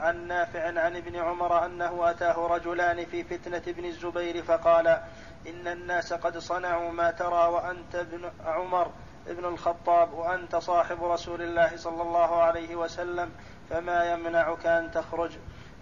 عن, 0.00 0.26
نافع 0.28 0.66
عن 0.66 0.96
ابن 0.96 1.16
عمر 1.16 1.64
أنه 1.66 2.10
أتاه 2.10 2.46
رجلان 2.46 3.04
في 3.04 3.24
فتنة 3.24 3.62
ابن 3.66 3.84
الزبير 3.84 4.42
فقال 4.42 4.86
إن 5.46 5.68
الناس 5.68 6.12
قد 6.12 6.38
صنعوا 6.38 6.90
ما 6.90 7.10
ترى 7.10 7.48
وأنت 7.48 7.94
ابن 7.94 8.30
عمر 8.44 8.90
ابن 9.28 9.44
الخطاب 9.44 10.12
وأنت 10.12 10.56
صاحب 10.56 11.04
رسول 11.04 11.42
الله 11.42 11.76
صلى 11.76 12.02
الله 12.02 12.42
عليه 12.42 12.76
وسلم 12.76 13.30
فما 13.70 14.12
يمنعك 14.12 14.66
أن 14.66 14.90
تخرج؟ 14.90 15.30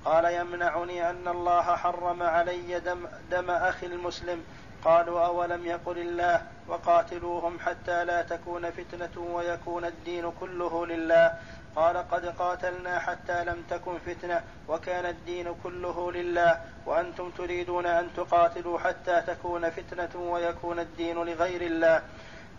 قال 0.05 0.25
يمنعني 0.25 1.11
أن 1.11 1.29
الله 1.29 1.77
حرم 1.77 2.23
علي 2.23 2.81
دم, 2.81 3.07
دم 3.31 3.51
أخي 3.51 3.87
المسلم. 3.87 4.45
قالوا 4.85 5.27
أولم 5.27 5.67
يقل 5.67 5.99
الله 5.99 6.43
وقاتلوهم 6.69 7.59
حتى 7.59 8.05
لا 8.05 8.23
تكون 8.23 8.71
فتنة 8.71 9.33
ويكون 9.35 9.85
الدين 9.85 10.33
كله 10.41 10.87
لله. 10.87 11.35
قال 11.77 11.97
قد 11.97 12.27
قاتلنا 12.27 12.99
حتى 12.99 13.45
لم 13.45 13.62
تكن 13.71 13.99
فتنة 13.99 14.43
وكان 14.69 15.07
الدين 15.07 15.55
كله 15.62 16.12
لله. 16.12 16.61
وأنتم 16.87 17.31
تريدون 17.31 17.87
أن 17.87 18.09
تقاتلوا 18.17 18.79
حتى 18.79 19.23
تكون 19.27 19.71
فتنة 19.71 20.21
ويكون 20.33 20.79
الدين 20.79 21.17
لغير 21.17 21.62
الله. 21.62 22.03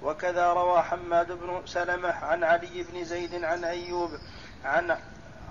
وكذا 0.03 0.53
روى 0.53 0.81
حماد 0.81 1.31
بن 1.31 1.61
سلمة 1.65 2.11
عن 2.11 2.43
علي 2.43 2.83
بن 2.83 3.03
زيد 3.03 3.43
عن 3.43 3.63
أيوب 3.63 4.09
عن 4.65 4.97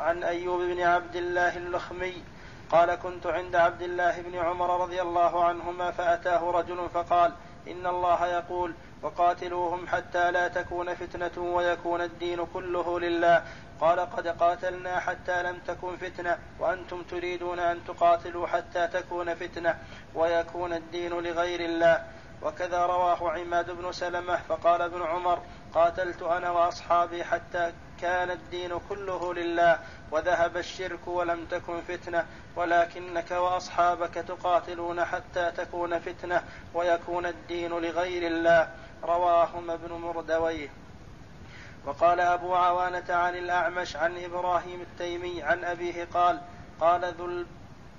عن 0.00 0.22
أيوب 0.22 0.60
بن 0.60 0.80
عبد 0.80 1.16
الله 1.16 1.56
اللخمي 1.56 2.22
قال 2.70 2.94
كنت 2.94 3.26
عند 3.26 3.56
عبد 3.56 3.82
الله 3.82 4.22
بن 4.22 4.38
عمر 4.38 4.80
رضي 4.80 5.02
الله 5.02 5.44
عنهما 5.44 5.90
فأتاه 5.90 6.50
رجل 6.50 6.88
فقال 6.94 7.32
إن 7.68 7.86
الله 7.86 8.26
يقول 8.26 8.74
وقاتلوهم 9.02 9.86
حتى 9.86 10.30
لا 10.30 10.48
تكون 10.48 10.94
فتنة 10.94 11.38
ويكون 11.38 12.00
الدين 12.00 12.46
كله 12.54 13.00
لله. 13.00 13.44
قال 13.80 14.00
قد 14.00 14.28
قاتلنا 14.28 15.00
حتى 15.00 15.42
لم 15.42 15.58
تكن 15.66 15.96
فتنة 15.96 16.38
وأنتم 16.58 17.02
تريدون 17.02 17.58
أن 17.58 17.84
تقاتلوا 17.84 18.46
حتى 18.46 18.86
تكون 18.86 19.34
فتنة 19.34 19.78
ويكون 20.14 20.72
الدين 20.72 21.12
لغير 21.12 21.60
الله. 21.60 22.04
وكذا 22.42 22.86
رواه 22.86 23.30
عماد 23.30 23.70
بن 23.70 23.92
سلمة 23.92 24.36
فقال 24.36 24.82
ابن 24.82 25.02
عمر 25.02 25.42
قاتلت 25.74 26.22
أنا 26.22 26.50
وأصحابي 26.50 27.24
حتى 27.24 27.72
كان 28.02 28.30
الدين 28.30 28.78
كله 28.88 29.34
لله 29.34 29.78
وذهب 30.10 30.56
الشرك 30.56 31.08
ولم 31.08 31.46
تكن 31.50 31.80
فتنة 31.88 32.26
ولكنك 32.56 33.30
وأصحابك 33.30 34.14
تقاتلون 34.14 35.04
حتى 35.04 35.50
تكون 35.56 35.98
فتنة 35.98 36.42
ويكون 36.74 37.26
الدين 37.26 37.70
لغير 37.70 38.26
الله. 38.26 38.70
رواهما 39.04 39.74
ابن 39.74 39.92
مردويه. 39.92 40.68
وقال 41.86 42.20
أبو 42.20 42.54
عوانة 42.54 43.04
عن 43.08 43.36
الأعمش 43.36 43.96
عن 43.96 44.24
إبراهيم 44.24 44.80
التيمي 44.80 45.42
عن 45.42 45.64
أبيه 45.64 46.08
قال 46.14 46.40
قال 46.80 47.14
ذو 47.18 47.44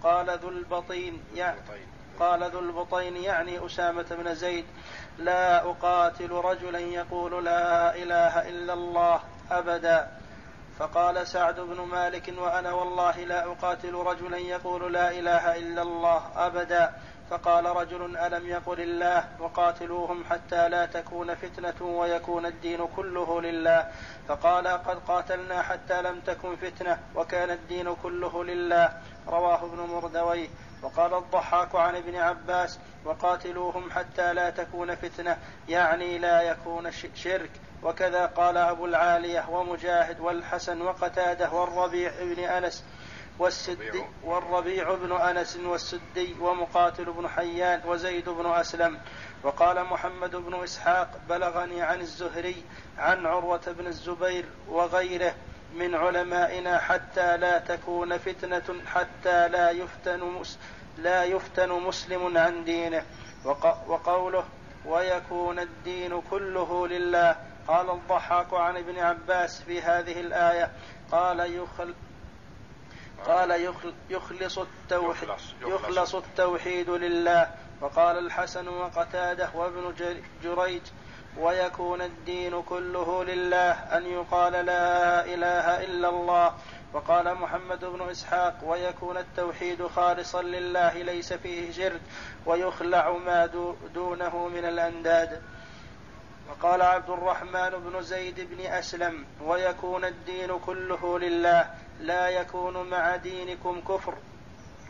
قال 0.03 0.39
ذو 0.39 0.49
البطين 0.49 1.23
يعني 1.35 1.57
قال 2.19 2.43
ذو 2.43 2.59
البطين 2.59 3.17
يعني 3.17 3.65
أسامة 3.65 4.05
بن 4.11 4.35
زيد 4.35 4.65
لا 5.17 5.69
أقاتل 5.69 6.31
رجلا 6.31 6.79
يقول 6.79 7.45
لا 7.45 7.95
إله 7.95 8.49
إلا 8.49 8.73
الله 8.73 9.19
أبدا. 9.51 10.07
فقال 10.79 11.27
سعد 11.27 11.59
بن 11.59 11.81
مالك 11.81 12.33
وأنا 12.37 12.71
والله 12.71 13.17
لا 13.17 13.45
أقاتل 13.45 13.93
رجلا 13.93 14.37
يقول 14.37 14.93
لا 14.93 15.11
إله 15.11 15.55
إلا 15.55 15.81
الله 15.81 16.21
أبدا. 16.35 16.93
فقال 17.29 17.65
رجل 17.65 18.17
ألم 18.17 18.47
يقل 18.47 18.81
الله 18.81 19.25
وقاتلوهم 19.39 20.23
حتى 20.29 20.69
لا 20.69 20.85
تكون 20.85 21.35
فتنة 21.35 21.81
ويكون 21.81 22.45
الدين 22.45 22.87
كله 22.95 23.41
لله. 23.41 23.91
فقال 24.27 24.67
قد 24.67 24.99
قاتلنا 25.07 25.61
حتى 25.61 26.01
لم 26.01 26.19
تكن 26.19 26.55
فتنة 26.55 26.99
وكان 27.15 27.49
الدين 27.49 27.95
كله 28.03 28.43
لله. 28.43 28.89
رواه 29.27 29.65
ابن 29.65 29.77
مردويه 29.77 30.47
وقال 30.83 31.13
الضحاك 31.13 31.75
عن 31.75 31.95
ابن 31.95 32.15
عباس 32.15 32.79
وقاتلوهم 33.05 33.91
حتى 33.91 34.33
لا 34.33 34.49
تكون 34.49 34.95
فتنة 34.95 35.37
يعني 35.69 36.17
لا 36.17 36.41
يكون 36.41 36.91
شرك. 37.15 37.51
وكذا 37.83 38.25
قال 38.25 38.57
أبو 38.57 38.85
العالية 38.85 39.49
ومجاهد 39.49 40.19
والحسن 40.19 40.81
وقتادة 40.81 41.51
والربيع 41.51 42.11
بن 42.21 42.39
أنس 42.39 42.83
والسدي 43.39 44.03
والربيع. 44.23 44.95
بن 44.95 45.11
أنس 45.11 45.57
والسدي 45.57 46.35
ومقاتل 46.41 47.05
بن 47.05 47.27
حيان 47.27 47.81
وزيد 47.85 48.29
بن 48.29 48.45
أسلم. 48.45 48.99
وقال 49.43 49.83
محمد 49.83 50.35
بن 50.35 50.63
إسحاق 50.63 51.09
بلغني 51.29 51.81
عن 51.81 52.01
الزهري 52.01 52.63
عن 52.97 53.25
عروة 53.25 53.61
بن 53.67 53.87
الزبير 53.87 54.45
وغيره 54.69 55.35
من 55.75 55.95
علمائنا 55.95 56.77
حتى 56.77 57.37
لا 57.37 57.59
تكون 57.59 58.17
فتنة 58.17 58.81
حتى 58.85 59.47
لا 59.47 59.71
يفتن 59.71 60.41
لا 60.97 61.23
يفتن 61.23 61.69
مسلم 61.69 62.37
عن 62.37 62.63
دينه. 62.63 63.03
وقوله 63.87 64.45
ويكون 64.85 65.59
الدين 65.59 66.21
كله 66.21 66.87
لله 66.87 67.52
قال 67.67 67.89
الضحاك 67.89 68.53
عن 68.53 68.77
ابن 68.77 68.99
عباس 68.99 69.61
في 69.61 69.81
هذه 69.81 70.19
الآية 70.19 70.71
قال 71.11 71.39
يخل 71.39 71.93
قال 73.27 73.73
يخلص 74.09 74.57
التوحيد 74.57 75.29
يخلص 75.61 76.15
التوحيد 76.15 76.89
لله. 76.89 77.51
وقال 77.81 78.17
الحسن 78.17 78.67
وقتادة 78.67 79.49
وابن 79.55 79.93
جريج 80.43 80.81
ويكون 81.37 82.01
الدين 82.01 82.61
كله 82.61 83.23
لله 83.23 83.71
أن 83.71 84.05
يقال 84.05 84.53
لا 84.53 85.25
إله 85.25 85.83
إلا 85.83 86.09
الله. 86.09 86.53
وقال 86.93 87.35
محمد 87.35 87.85
بن 87.85 88.09
إسحاق 88.09 88.55
ويكون 88.63 89.17
التوحيد 89.17 89.87
خالصا 89.87 90.41
لله 90.41 90.93
ليس 91.01 91.33
فيه 91.33 91.71
شرك. 91.71 92.01
ويخلع 92.45 93.17
ما 93.17 93.45
دونه 93.93 94.47
من 94.47 94.65
الأنداد. 94.65 95.41
وقال 96.49 96.81
عبد 96.81 97.09
الرحمن 97.09 97.69
بن 97.69 98.01
زيد 98.01 98.39
بن 98.39 98.65
أسلم 98.65 99.25
ويكون 99.41 100.05
الدين 100.05 100.59
كله 100.59 101.19
لله 101.19 101.69
لا 101.99 102.29
يكون 102.29 102.89
مع 102.89 103.15
دينكم 103.15 103.81
كفر. 103.81 104.13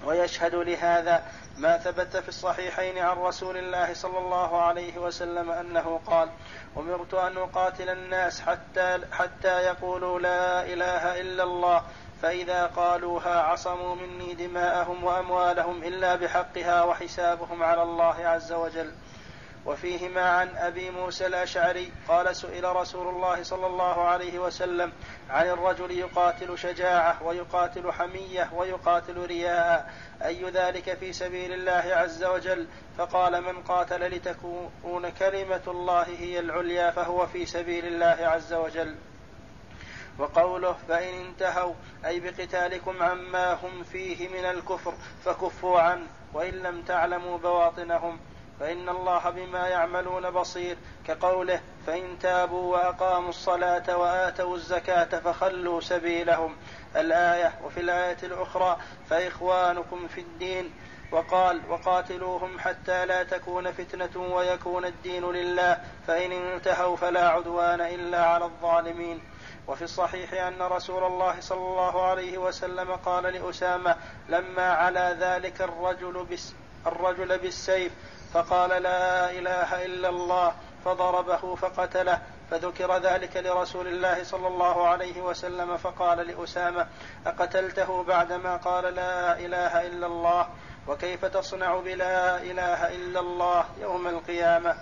ويشهد 0.06 0.56
لهذا 0.56 1.24
ما 1.58 1.78
ثبت 1.78 2.18
في 2.18 2.30
الصحيحين 2.30 2.98
عن 2.98 3.18
رسول 3.18 3.58
الله 3.58 3.94
صلى 3.94 4.18
الله 4.18 4.62
عليه 4.62 4.98
وسلم 4.98 5.52
أنه 5.52 6.00
قال 6.06 6.30
أمرت 6.78 7.14
أن 7.14 7.38
أقاتل 7.38 7.90
الناس 7.90 8.42
حتى 8.42 9.00
حتى 9.12 9.62
يقولوا 9.62 10.20
لا 10.20 10.66
إله 10.66 11.22
إلا 11.22 11.44
الله 11.44 11.84
فإذا 12.22 12.66
قالوها 12.66 13.42
عصموا 13.42 13.96
مني 13.96 14.34
دماءهم 14.34 15.04
وأموالهم 15.04 15.84
إلا 15.84 16.16
بحقها 16.16 16.84
وحسابهم 16.84 17.64
على 17.64 17.84
الله 17.84 18.28
عز 18.28 18.52
وجل. 18.54 18.92
وفيهما 19.66 20.22
عن 20.22 20.58
أبي 20.58 20.92
موسى 20.92 21.28
الأشعري 21.28 21.92
قال 22.08 22.36
سئل 22.36 22.76
رسول 22.76 23.08
الله 23.08 23.44
صلى 23.44 23.68
الله 23.68 24.02
عليه 24.04 24.40
وسلم 24.40 24.92
عن 25.30 25.46
الرجل 25.46 25.92
يقاتل 25.92 26.58
شجاعة 26.58 27.24
ويقاتل 27.24 27.92
حمية 27.92 28.50
ويقاتل 28.54 29.26
رياء 29.26 29.94
أي 30.26 30.50
ذلك 30.50 30.98
في 30.98 31.14
سبيل 31.14 31.54
الله 31.54 31.96
عز 31.96 32.24
وجل؟ 32.24 32.68
فقال 32.98 33.42
من 33.42 33.64
قاتل 33.64 34.08
لتكون 34.08 35.10
كلمة 35.20 35.62
الله 35.68 36.04
هي 36.04 36.40
العليا 36.40 36.92
فهو 36.92 37.28
في 37.28 37.46
سبيل 37.46 37.86
الله 37.86 38.28
عز 38.28 38.54
وجل. 38.54 38.96
وقوله 40.20 40.76
فإن 40.88 41.26
انتهوا 41.26 41.74
أي 42.06 42.20
بقتالكم 42.20 43.04
عما 43.04 43.54
هم 43.54 43.84
فيه 43.84 44.28
من 44.28 44.46
الكفر 44.46 44.94
فكفوا 45.26 45.80
عنه 45.80 46.08
وإن 46.34 46.54
لم 46.54 46.82
تعلموا 46.82 47.38
بواطنهم. 47.38 48.20
فإن 48.60 48.90
الله 48.90 49.30
بما 49.30 49.68
يعملون 49.68 50.30
بصير 50.30 50.78
كقوله 51.08 51.62
فإن 51.88 52.20
تابوا 52.20 52.74
وأقاموا 52.74 53.30
الصلاة 53.30 53.98
وآتوا 53.98 54.56
الزكاة 54.56 55.20
فخلوا 55.20 55.82
سبيلهم. 55.82 56.56
الآية 56.96 57.54
وفي 57.64 57.80
الآية 57.80 58.18
الأخرى 58.24 58.78
فإخوانكم 59.10 60.08
في 60.08 60.22
الدين. 60.22 60.74
وقال 61.12 61.62
وقاتلوهم 61.70 62.60
حتى 62.60 63.06
لا 63.06 63.24
تكون 63.24 63.72
فتنة 63.72 64.36
ويكون 64.36 64.86
الدين 64.86 65.32
لله. 65.32 65.78
فإن 66.08 66.32
انتهوا 66.32 66.96
فلا 66.96 67.30
عدوان 67.30 67.82
إلا 67.82 68.26
على 68.26 68.46
الظالمين. 68.46 69.22
وفي 69.68 69.82
الصحيح 69.82 70.34
أن 70.34 70.62
رسول 70.62 71.04
الله 71.04 71.40
صلى 71.40 71.60
الله 71.60 72.06
عليه 72.06 72.38
وسلم 72.38 72.92
قال 72.92 73.24
لأسامة 73.24 73.96
لما 74.30 74.70
على 74.70 75.18
ذلك 75.20 75.62
الرجل 75.62 76.26
بس 76.32 76.54
الرجل 76.88 77.38
بالسيف 77.38 77.92
فقال 78.34 78.70
لا 78.84 79.32
إله 79.32 79.86
إلا 79.86 80.10
الله 80.10 80.54
فضربه 80.86 81.56
فقتله 81.56 82.22
فذكر 82.52 82.98
ذلك 82.98 83.38
لرسول 83.38 83.88
الله 83.88 84.24
صلى 84.24 84.48
الله 84.48 84.88
عليه 84.88 85.22
وسلم 85.22 85.78
فقال 85.78 86.28
لأسامة 86.28 86.88
أقتلته 87.28 88.04
بعدما 88.04 88.58
قال 88.58 88.96
لا 88.96 89.40
إله 89.40 89.88
إلا 89.88 90.08
الله؟ 90.08 90.48
وكيف 90.88 91.26
تصنع 91.26 91.80
بلا 91.80 92.38
إله 92.38 92.96
إلا 92.96 93.20
الله 93.20 93.66
يوم 93.82 94.08
القيامة؟ 94.08 94.76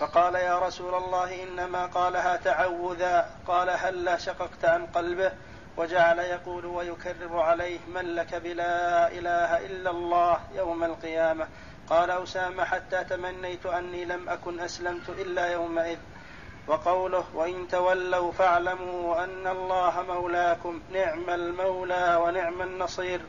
فقال 0.00 0.34
يا 0.34 0.58
رسول 0.58 0.94
الله 0.94 1.42
إنما 1.42 1.86
قالها 1.86 2.36
تعوذا 2.36 3.30
قال 3.46 3.70
هلا 3.70 4.14
هل 4.14 4.20
شققت 4.20 4.64
عن 4.64 4.86
قلبه؟ 4.86 5.32
وجعل 5.76 6.18
يقول 6.18 6.66
ويكرر 6.66 7.40
عليه 7.40 7.78
من 7.94 8.14
لك 8.14 8.34
بلا 8.34 9.08
إله 9.08 9.66
إلا 9.66 9.90
الله 9.90 10.40
يوم 10.54 10.84
القيامة؟ 10.84 11.48
قال 11.90 12.10
أسامة 12.10 12.64
حتى 12.64 13.04
تمنيت 13.04 13.66
أني 13.66 14.04
لم 14.04 14.28
أكن 14.28 14.60
أسلمت 14.60 15.08
إلا 15.08 15.46
يومئذ. 15.46 15.98
وقوله 16.68 17.24
وإن 17.34 17.68
تولوا 17.68 18.32
فاعلموا 18.32 19.24
أن 19.24 19.46
الله 19.46 20.02
مولاكم 20.02 20.80
نعم 20.92 21.30
المولى 21.30 22.20
ونعم 22.24 22.62
النصير. 22.62 23.20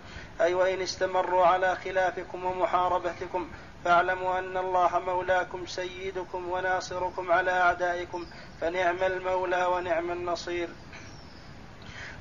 أي 0.42 0.54
وإن 0.54 0.82
استمروا 0.82 1.46
على 1.46 1.76
خلافكم 1.76 2.46
ومحاربتكم 2.46 3.52
فاعلموا 3.86 4.40
أن 4.40 4.58
الله 4.58 5.00
مولاكم 5.00 5.66
سيدكم 5.66 6.50
وناصركم 6.50 7.32
على 7.32 7.52
أعدائكم 7.52 8.26
فنعم 8.62 9.04
المولى 9.04 9.66
ونعم 9.66 10.12
النصير. 10.12 10.70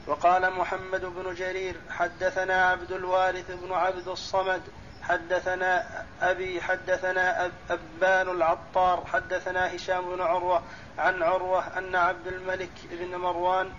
وقال 0.06 0.52
محمد 0.52 1.04
بن 1.04 1.34
جرير 1.34 1.80
حدثنا 1.90 2.70
عبد 2.70 2.92
الوارث 2.92 3.50
بن 3.50 3.72
عبد 3.72 4.08
الصمد 4.08 4.62
حدثنا 5.10 6.04
أبي 6.22 6.60
حدثنا 6.60 7.50
أبان 7.70 8.28
العطار 8.28 9.04
حدثنا 9.06 9.76
هشام 9.76 10.14
بن 10.14 10.20
عروة 10.20 10.62
عن 10.98 11.22
عروة 11.22 11.78
أن 11.78 11.96
عبد 11.96 12.26
الملك 12.26 12.70
بن 12.90 13.16
مروان 13.16 13.72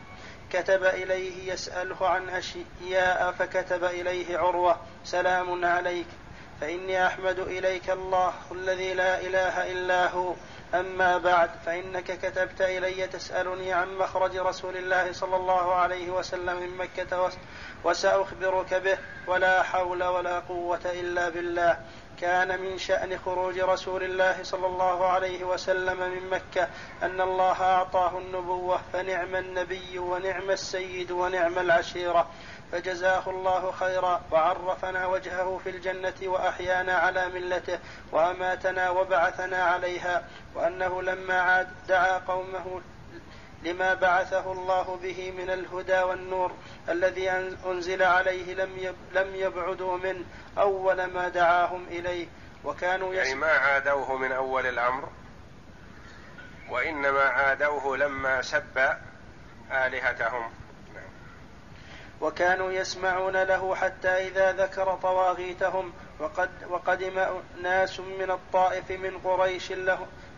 كتب 0.53 0.83
إليه 0.83 1.53
يسأله 1.53 2.07
عن 2.07 2.29
أشياء 2.29 3.31
فكتب 3.31 3.83
إليه 3.83 4.37
عروة 4.37 4.79
سلام 5.03 5.65
عليك 5.65 6.07
فإني 6.61 7.07
أحمد 7.07 7.39
إليك 7.39 7.89
الله 7.89 8.33
الذي 8.51 8.93
لا 8.93 9.21
إله 9.21 9.71
إلا 9.71 10.09
هو 10.09 10.33
أما 10.73 11.17
بعد 11.17 11.49
فإنك 11.65 12.03
كتبت 12.03 12.61
إلي 12.61 13.07
تسألني 13.07 13.73
عن 13.73 13.97
مخرج 13.97 14.37
رسول 14.37 14.77
الله 14.77 15.11
صلى 15.11 15.35
الله 15.35 15.73
عليه 15.73 16.09
وسلم 16.09 16.59
من 16.59 16.77
مكة 16.77 17.29
وسأخبرك 17.83 18.73
به 18.73 18.97
ولا 19.27 19.63
حول 19.63 20.03
ولا 20.03 20.39
قوة 20.39 20.81
إلا 20.85 21.29
بالله. 21.29 21.79
كان 22.21 22.61
من 22.61 22.77
شأن 22.77 23.19
خروج 23.19 23.59
رسول 23.59 24.03
الله 24.03 24.43
صلى 24.43 24.67
الله 24.67 25.05
عليه 25.05 25.43
وسلم 25.43 25.99
من 25.99 26.29
مكة 26.29 26.67
أن 27.03 27.21
الله 27.21 27.61
أعطاه 27.61 28.17
النبوة 28.17 28.81
فنعم 28.93 29.35
النبي 29.35 29.99
ونعم 29.99 30.51
السيد 30.51 31.11
ونعم 31.11 31.59
العشيرة. 31.59 32.27
فجزاه 32.71 33.29
الله 33.29 33.71
خيرا 33.71 34.21
وعرفنا 34.31 35.07
وجهه 35.07 35.59
في 35.63 35.69
الجنة 35.69 36.13
وأحيانا 36.23 36.93
على 36.93 37.29
ملته 37.29 37.79
وأماتنا 38.11 38.89
وبعثنا 38.89 39.63
عليها 39.63 40.27
وأنه 40.55 41.01
لما 41.01 41.41
عاد 41.41 41.67
دعا 41.87 42.17
قومه 42.17 42.81
لما 43.63 43.93
بعثه 43.93 44.51
الله 44.51 44.99
به 45.03 45.31
من 45.31 45.49
الهدى 45.49 45.99
والنور 46.01 46.51
الذي 46.89 47.31
أنزل 47.65 48.03
عليه 48.03 48.53
لم 48.53 48.95
لم 49.13 49.35
يبعدوا 49.35 49.97
منه 49.97 50.25
أول 50.57 51.05
ما 51.05 51.27
دعاهم 51.27 51.85
إليه. 51.87 52.27
وكانوا 52.63 53.13
يعني 53.13 53.35
ما 53.35 53.51
عادوه 53.51 54.17
من 54.17 54.31
أول 54.31 54.65
الأمر 54.65 55.09
وإنما 56.69 57.21
عادوه 57.21 57.97
لما 57.97 58.41
سب 58.41 58.95
آلهتهم. 59.71 60.51
وكانوا 62.21 62.71
يسمعون 62.71 63.43
له 63.43 63.75
حتى 63.75 64.09
إذا 64.09 64.51
ذكر 64.51 64.95
طواغيتهم 65.01 65.93
وقد 66.19 66.49
وقدم 66.69 67.25
ناس 67.61 67.99
من 67.99 68.31
الطائف 68.31 68.91
من 68.91 69.17
قريش 69.17 69.71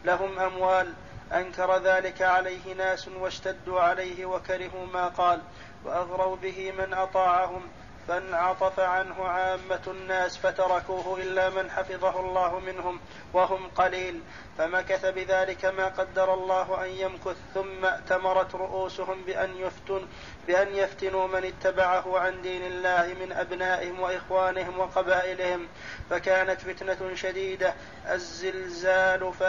لهم 0.06 0.40
أموال. 0.40 0.94
أنكر 1.34 1.78
ذلك 1.78 2.22
عليه 2.22 2.74
ناس 2.78 3.08
واشتدوا 3.08 3.82
عليه 3.82 4.26
وكرهوا 4.26 4.86
ما 4.94 5.08
قال. 5.08 5.42
وأغروا 5.86 6.36
به 6.36 6.72
من 6.72 6.94
أطاعهم. 6.94 7.62
فانعطف 8.08 8.80
عنه 8.80 9.26
عامة 9.26 9.82
الناس 9.88 10.38
فتركوه 10.38 11.18
إلا 11.22 11.50
من 11.50 11.72
حفظه 11.72 12.20
الله 12.20 12.60
منهم 12.60 13.00
وهم 13.34 13.68
قليل. 13.68 14.22
فمكث 14.58 15.06
بذلك 15.06 15.66
ما 15.66 15.86
قدر 15.86 16.34
الله 16.34 16.86
أن 16.86 16.90
يمكث 16.90 17.36
ثم 17.54 17.86
ائتمرت 17.86 18.56
رؤوسهم 18.56 19.24
بأن 19.24 19.58
يفتن 19.58 20.08
بأن 20.48 20.76
يفتنوا 20.76 21.28
من 21.28 21.46
اتبعه 21.46 22.20
عن 22.20 22.42
دين 22.42 22.66
الله 22.66 23.16
من 23.20 23.32
أبنائهم 23.32 24.00
وإخوانهم 24.00 24.80
وقبائلهم. 24.80 25.68
فكانت 26.10 26.62
فتنة 26.62 27.16
شديدة 27.16 27.74
الزلزال 28.10 29.34
ف 29.34 29.44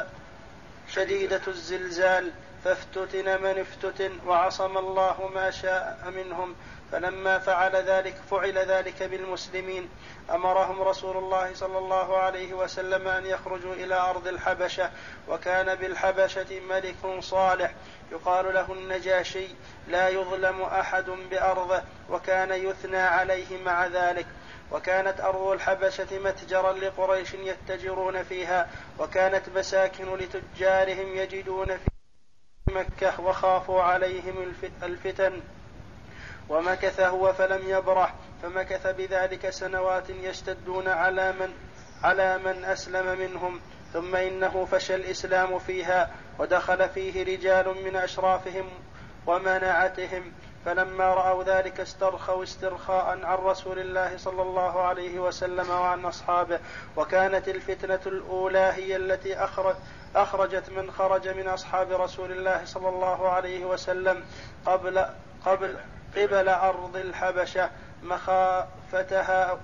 شديدة 0.88 1.42
الزلزال 1.48 2.32
فافتتن 2.64 3.42
من 3.42 3.58
افتتن 3.58 4.18
وعصم 4.26 4.78
الله 4.78 5.30
ما 5.34 5.50
شاء 5.50 6.12
منهم. 6.16 6.54
فلما 6.94 7.38
فعل 7.38 7.76
ذلك 7.76 8.14
فعل 8.30 8.59
ذلك 8.59 9.02
بالمسلمين. 9.02 9.88
أمرهم 10.30 10.83
رسول 10.83 11.16
الله 11.16 11.54
صلى 11.54 11.78
الله 11.78 12.18
عليه 12.18 12.54
وسلم 12.54 13.09
أن 13.09 13.26
يخرجوا 13.26 13.74
إلى 13.74 13.94
أرض 13.94 14.26
الحبشة 14.26 14.90
وكان 15.28 15.74
بالحبشة 15.74 16.61
ملك 16.68 17.20
صالح. 17.20 17.74
يقال 18.12 18.54
له 18.54 18.72
النجاشي 18.72 19.46
لا 19.88 20.09
يظلم 20.09 20.62
أحد 20.62 21.11
بأرضه 21.30 21.83
وكان 22.11 22.52
يثنى 22.52 23.02
عليه 23.02 23.62
مع 23.64 23.87
ذلك. 23.87 24.26
وكانت 24.72 25.20
أرض 25.20 25.48
الحبشة 25.48 26.18
متجرا 26.18 26.72
لقريش 26.72 27.35
يتجرون 27.35 28.22
فيها 28.22 28.70
وكانت 28.98 29.48
مساكن 29.57 30.16
لتجارهم 30.16 31.16
يجدون 31.16 31.76
في 31.76 31.90
مكة 32.70 33.20
وخافوا 33.20 33.83
عليهم 33.83 34.54
الفتن. 34.83 35.40
ومكث 36.48 37.00
هو 37.00 37.33
فلم 37.33 37.68
يبرح 37.68 38.14
فمكث 38.42 38.87
بذلك 38.87 39.50
سنوات 39.50 40.11
يشتدون 40.11 40.88
على 40.88 41.33
من 41.33 41.52
على 42.02 42.38
من 42.38 42.64
أسلم 42.64 43.18
منهم 43.18 43.61
ثم 43.92 44.16
إنه 44.16 44.64
فشى 44.64 44.94
الإسلام 44.94 45.59
فيها 45.59 46.11
ودخل 46.38 46.88
فيه 46.88 47.24
رجال 47.24 47.85
من 47.85 47.96
أشرافهم 47.96 48.70
ومناعتهم 49.26 50.33
فلما 50.64 51.04
رأوا 51.04 51.44
ذلك 51.44 51.80
استرخوا 51.80 52.42
استرخاء 52.42 53.04
عن 53.04 53.38
رسول 53.38 53.78
الله 53.78 54.16
صلى 54.16 54.42
الله 54.42 54.83
عليه 54.83 55.18
وسلم 55.18 55.70
وعن 55.70 56.04
أصحابه 56.04 56.59
وكانت 56.96 57.48
الفتنة 57.48 58.00
الأولى 58.07 58.72
هي 58.74 58.96
التي 58.96 59.37
أخرج 59.37 59.74
أخرجت 60.16 60.70
من 60.70 60.90
خرج 60.90 61.28
من 61.28 61.48
أصحاب 61.48 61.92
رسول 61.92 62.33
الله 62.33 62.64
صلى 62.64 62.88
الله 62.88 63.28
عليه 63.28 63.64
وسلم 63.64 64.24
قبل 64.66 65.07
قبل 65.46 65.76
قبل 66.16 66.48
أرض 66.48 66.96
الحبشة 66.96 67.70
مخافتها 68.03 69.59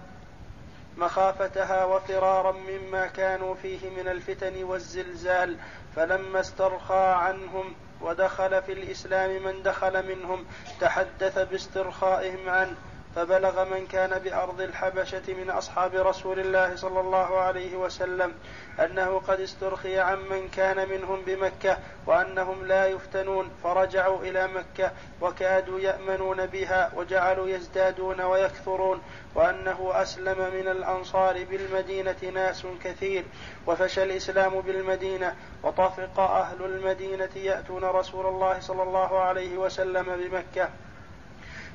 مخافتها 0.97 1.85
وفرارا 1.85 2.53
مما 2.53 3.07
كانوا 3.07 3.55
فيه 3.55 3.91
من 3.91 4.09
الفتن 4.09 4.65
والزلزال 4.65 5.57
فلما 5.97 6.41
استرخى 6.41 7.15
عنهم 7.17 7.75
ودخل 8.01 8.63
في 8.63 8.73
الإسلام 8.73 9.43
من 9.43 9.63
دخل 9.63 10.07
منهم 10.09 10.45
تحدث 10.81 11.39
باسترخائهم 11.39 12.49
عنه 12.49 12.75
فبلغ 13.17 13.65
من 13.65 13.87
كان 13.87 14.19
بأرض 14.19 14.61
الحبشة 14.61 15.35
من 15.35 15.51
أصحاب 15.51 15.95
رسول 15.95 16.41
الله 16.41 16.77
صلى 16.77 17.01
الله 17.01 17.39
عليه 17.39 17.77
وسلم 17.77 18.35
أنه 18.81 19.19
قد 19.19 19.41
استرخي 19.41 19.99
عمن 19.99 20.49
كان 20.49 20.89
منهم 20.89 21.23
بمكة 21.27 21.79
وأنهم 22.07 22.67
لا 22.67 22.87
يفتنون 22.87 23.51
فرجعوا 23.65 24.23
إلى 24.23 24.49
مكة 24.49 24.93
وكادوا 25.21 25.81
يأمنون 25.81 26.47
بها 26.47 26.93
وجعلوا 26.97 27.49
يزدادون 27.49 28.21
ويكثرون 28.21 29.03
وأنه 29.35 29.91
أسلم 29.95 30.39
من 30.39 30.69
الأنصار 30.69 31.45
بالمدينة 31.45 32.31
ناس 32.35 32.67
كثير 32.85 33.25
وفشى 33.67 34.03
الإسلام 34.03 34.61
بالمدينة 34.61 35.37
وطفق 35.63 36.21
أهل 36.21 36.65
المدينة 36.65 37.31
يأتون 37.37 37.85
رسول 37.85 38.27
الله 38.27 38.61
صلى 38.61 38.83
الله 38.83 39.19
عليه 39.21 39.57
وسلم 39.59 40.05
بمكة. 40.17 40.69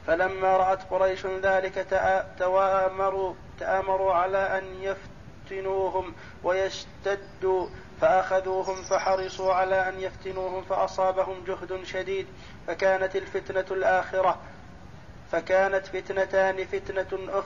فلما 0.08 0.58
رأت 0.58 0.80
قريش 0.92 1.26
ذلك 1.26 1.74
تآمروا 2.40 3.34
تآمروا 3.60 4.14
على 4.14 4.38
أن 4.38 4.64
يفتنوهم 4.82 6.14
ويشتدوا 6.44 7.68
فأخذوهم 8.02 8.76
فحرصوا 8.76 9.54
على 9.54 9.90
أن 9.90 10.00
يفتنوهم 10.00 10.64
فأصابهم 10.64 11.44
جهد 11.48 11.84
شديد 11.84 12.28
فكانت 12.68 13.16
الفتنة 13.16 13.66
الآخرة. 13.72 14.38
فكانت 15.32 15.86
فتنتان 15.86 16.66
فتنة 16.66 17.44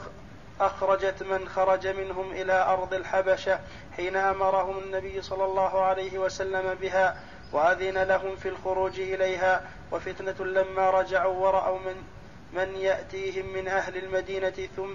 أخرجت 0.61 1.23
من 1.23 1.49
خرج 1.49 1.87
منهم 1.87 2.31
إلى 2.31 2.53
أرض 2.53 2.93
الحبشة 2.93 3.59
حين 3.97 4.15
أمرهم 4.15 4.79
النبي 4.79 5.21
صلى 5.21 5.45
الله 5.45 5.81
عليه 5.81 6.17
وسلم 6.17 6.73
بها 6.73 7.17
وأذن 7.53 7.97
لهم 7.97 8.35
في 8.35 8.49
الخروج 8.49 8.99
إليها 8.99 9.61
وفتنة 9.91 10.45
لما 10.45 10.89
رجعوا 10.89 11.47
ورأوا 11.47 11.79
من 11.79 12.03
من 12.53 12.75
يأتيهم 12.75 13.53
من 13.53 13.67
أهل 13.67 13.97
المدينة 13.97 14.67
ثم 14.75 14.93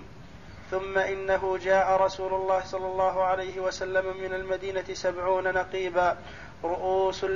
ثم 0.70 0.98
إنه 0.98 1.58
جاء 1.58 2.02
رسول 2.02 2.34
الله 2.34 2.64
صلى 2.64 2.86
الله 2.86 3.24
عليه 3.24 3.60
وسلم 3.60 4.16
من 4.16 4.34
المدينة 4.34 4.84
سبعون 4.92 5.54
نقيبا. 5.54 6.16
رؤوس 6.64 7.26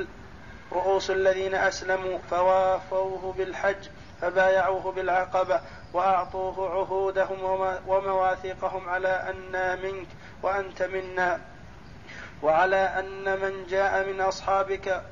رؤوس 0.73 1.11
الذين 1.11 1.55
أسلموا 1.55 2.19
فوافوه 2.31 3.35
بالحج 3.39 3.89
فبايعوه 4.21 4.93
بالعقبة 4.93 5.61
وأعطوه 5.93 6.71
عهودهم 6.71 7.43
ومواثيقهم 7.87 8.89
على 8.89 9.09
أنا 9.09 9.77
منك 9.77 10.07
وأنت 10.43 10.83
منا. 10.83 11.41
وعلى 12.43 12.77
أن 12.77 13.41
من 13.41 13.67
جاء 13.67 14.07
من 14.09 14.21
أصحابك 14.21 15.03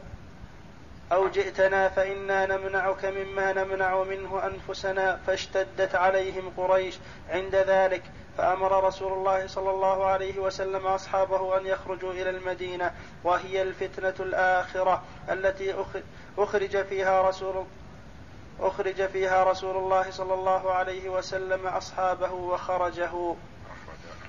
أو 1.13 1.29
جئتنا 1.29 1.89
فإنا 1.89 2.47
نمنعك 2.47 3.05
مما 3.05 3.53
نمنع 3.53 4.03
منه 4.03 4.47
أنفسنا 4.47 5.21
فاشتدت 5.27 5.95
عليهم 5.95 6.53
قريش 6.57 6.99
عند 7.31 7.55
ذلك 7.55 8.03
فأمر 8.39 8.85
رسول 8.85 9.13
الله 9.13 9.47
صلى 9.47 9.71
الله 9.71 10.05
عليه 10.05 10.39
وسلم 10.39 10.87
أصحابه 10.87 11.59
أن 11.59 11.67
يخرجوا 11.67 12.13
إلى 12.13 12.31
المدينة 12.31 12.93
وهي 13.25 13.63
الفتنة 13.63 14.15
الآخرة 14.21 15.03
التي 15.31 15.75
أخرج 16.39 16.85
فيها 16.85 17.29
رسول 17.29 17.65
أخرج 18.61 19.07
فيها 19.07 19.45
رسول 19.45 19.77
الله 19.77 20.11
صلى 20.11 20.35
الله 20.35 20.73
عليه 20.73 21.09
وسلم 21.09 21.67
أصحابه 21.67 22.33
وخرجه. 22.33 23.35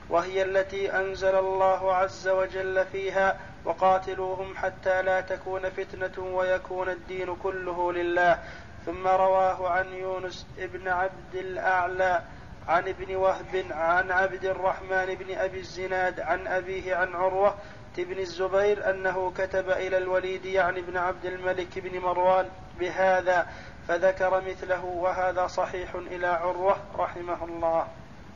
وهي 0.09 0.41
التي 0.41 0.91
أنزل 0.91 1.35
الله 1.35 1.95
عز 1.95 2.27
وجل 2.27 2.85
فيها 2.91 3.39
وقاتلوهم 3.67 4.55
حتى 4.57 5.01
لا 5.01 5.21
تكون 5.21 5.69
فتنة 5.69 6.25
ويكون 6.25 6.89
الدين 6.89 7.35
كله 7.35 7.93
لله. 7.93 8.39
ثم 8.85 9.07
رواه 9.07 9.69
عن 9.69 9.93
يونس 9.93 10.47
ابن 10.59 10.87
عبد 10.87 11.35
الأعلى 11.35 12.21
عن 12.67 12.87
ابن 12.87 13.15
وهب 13.15 13.65
عن 13.71 14.11
عبد 14.11 14.45
الرحمن 14.45 15.15
بن 15.15 15.37
أبي 15.37 15.59
الزناد 15.59 16.19
عن 16.19 16.47
أبيه 16.47 16.95
عن 16.95 17.15
عروة 17.15 17.55
بن 17.97 18.19
الزبير 18.19 18.89
أنه 18.89 19.31
كتب 19.31 19.69
إلى 19.69 19.97
الوليد 19.97 20.45
يعني 20.45 20.79
ابن 20.79 20.97
عبد 20.97 21.25
الملك 21.25 21.79
بن 21.79 21.99
مروان 21.99 22.49
بهذا 22.79 23.47
فذكر 23.87 24.41
مثله 24.41 24.85
وهذا 24.85 25.47
صحيح 25.47 25.95
إلى 25.95 26.27
عروة 26.27 26.77
رحمه 26.95 27.45
الله. 27.45 27.87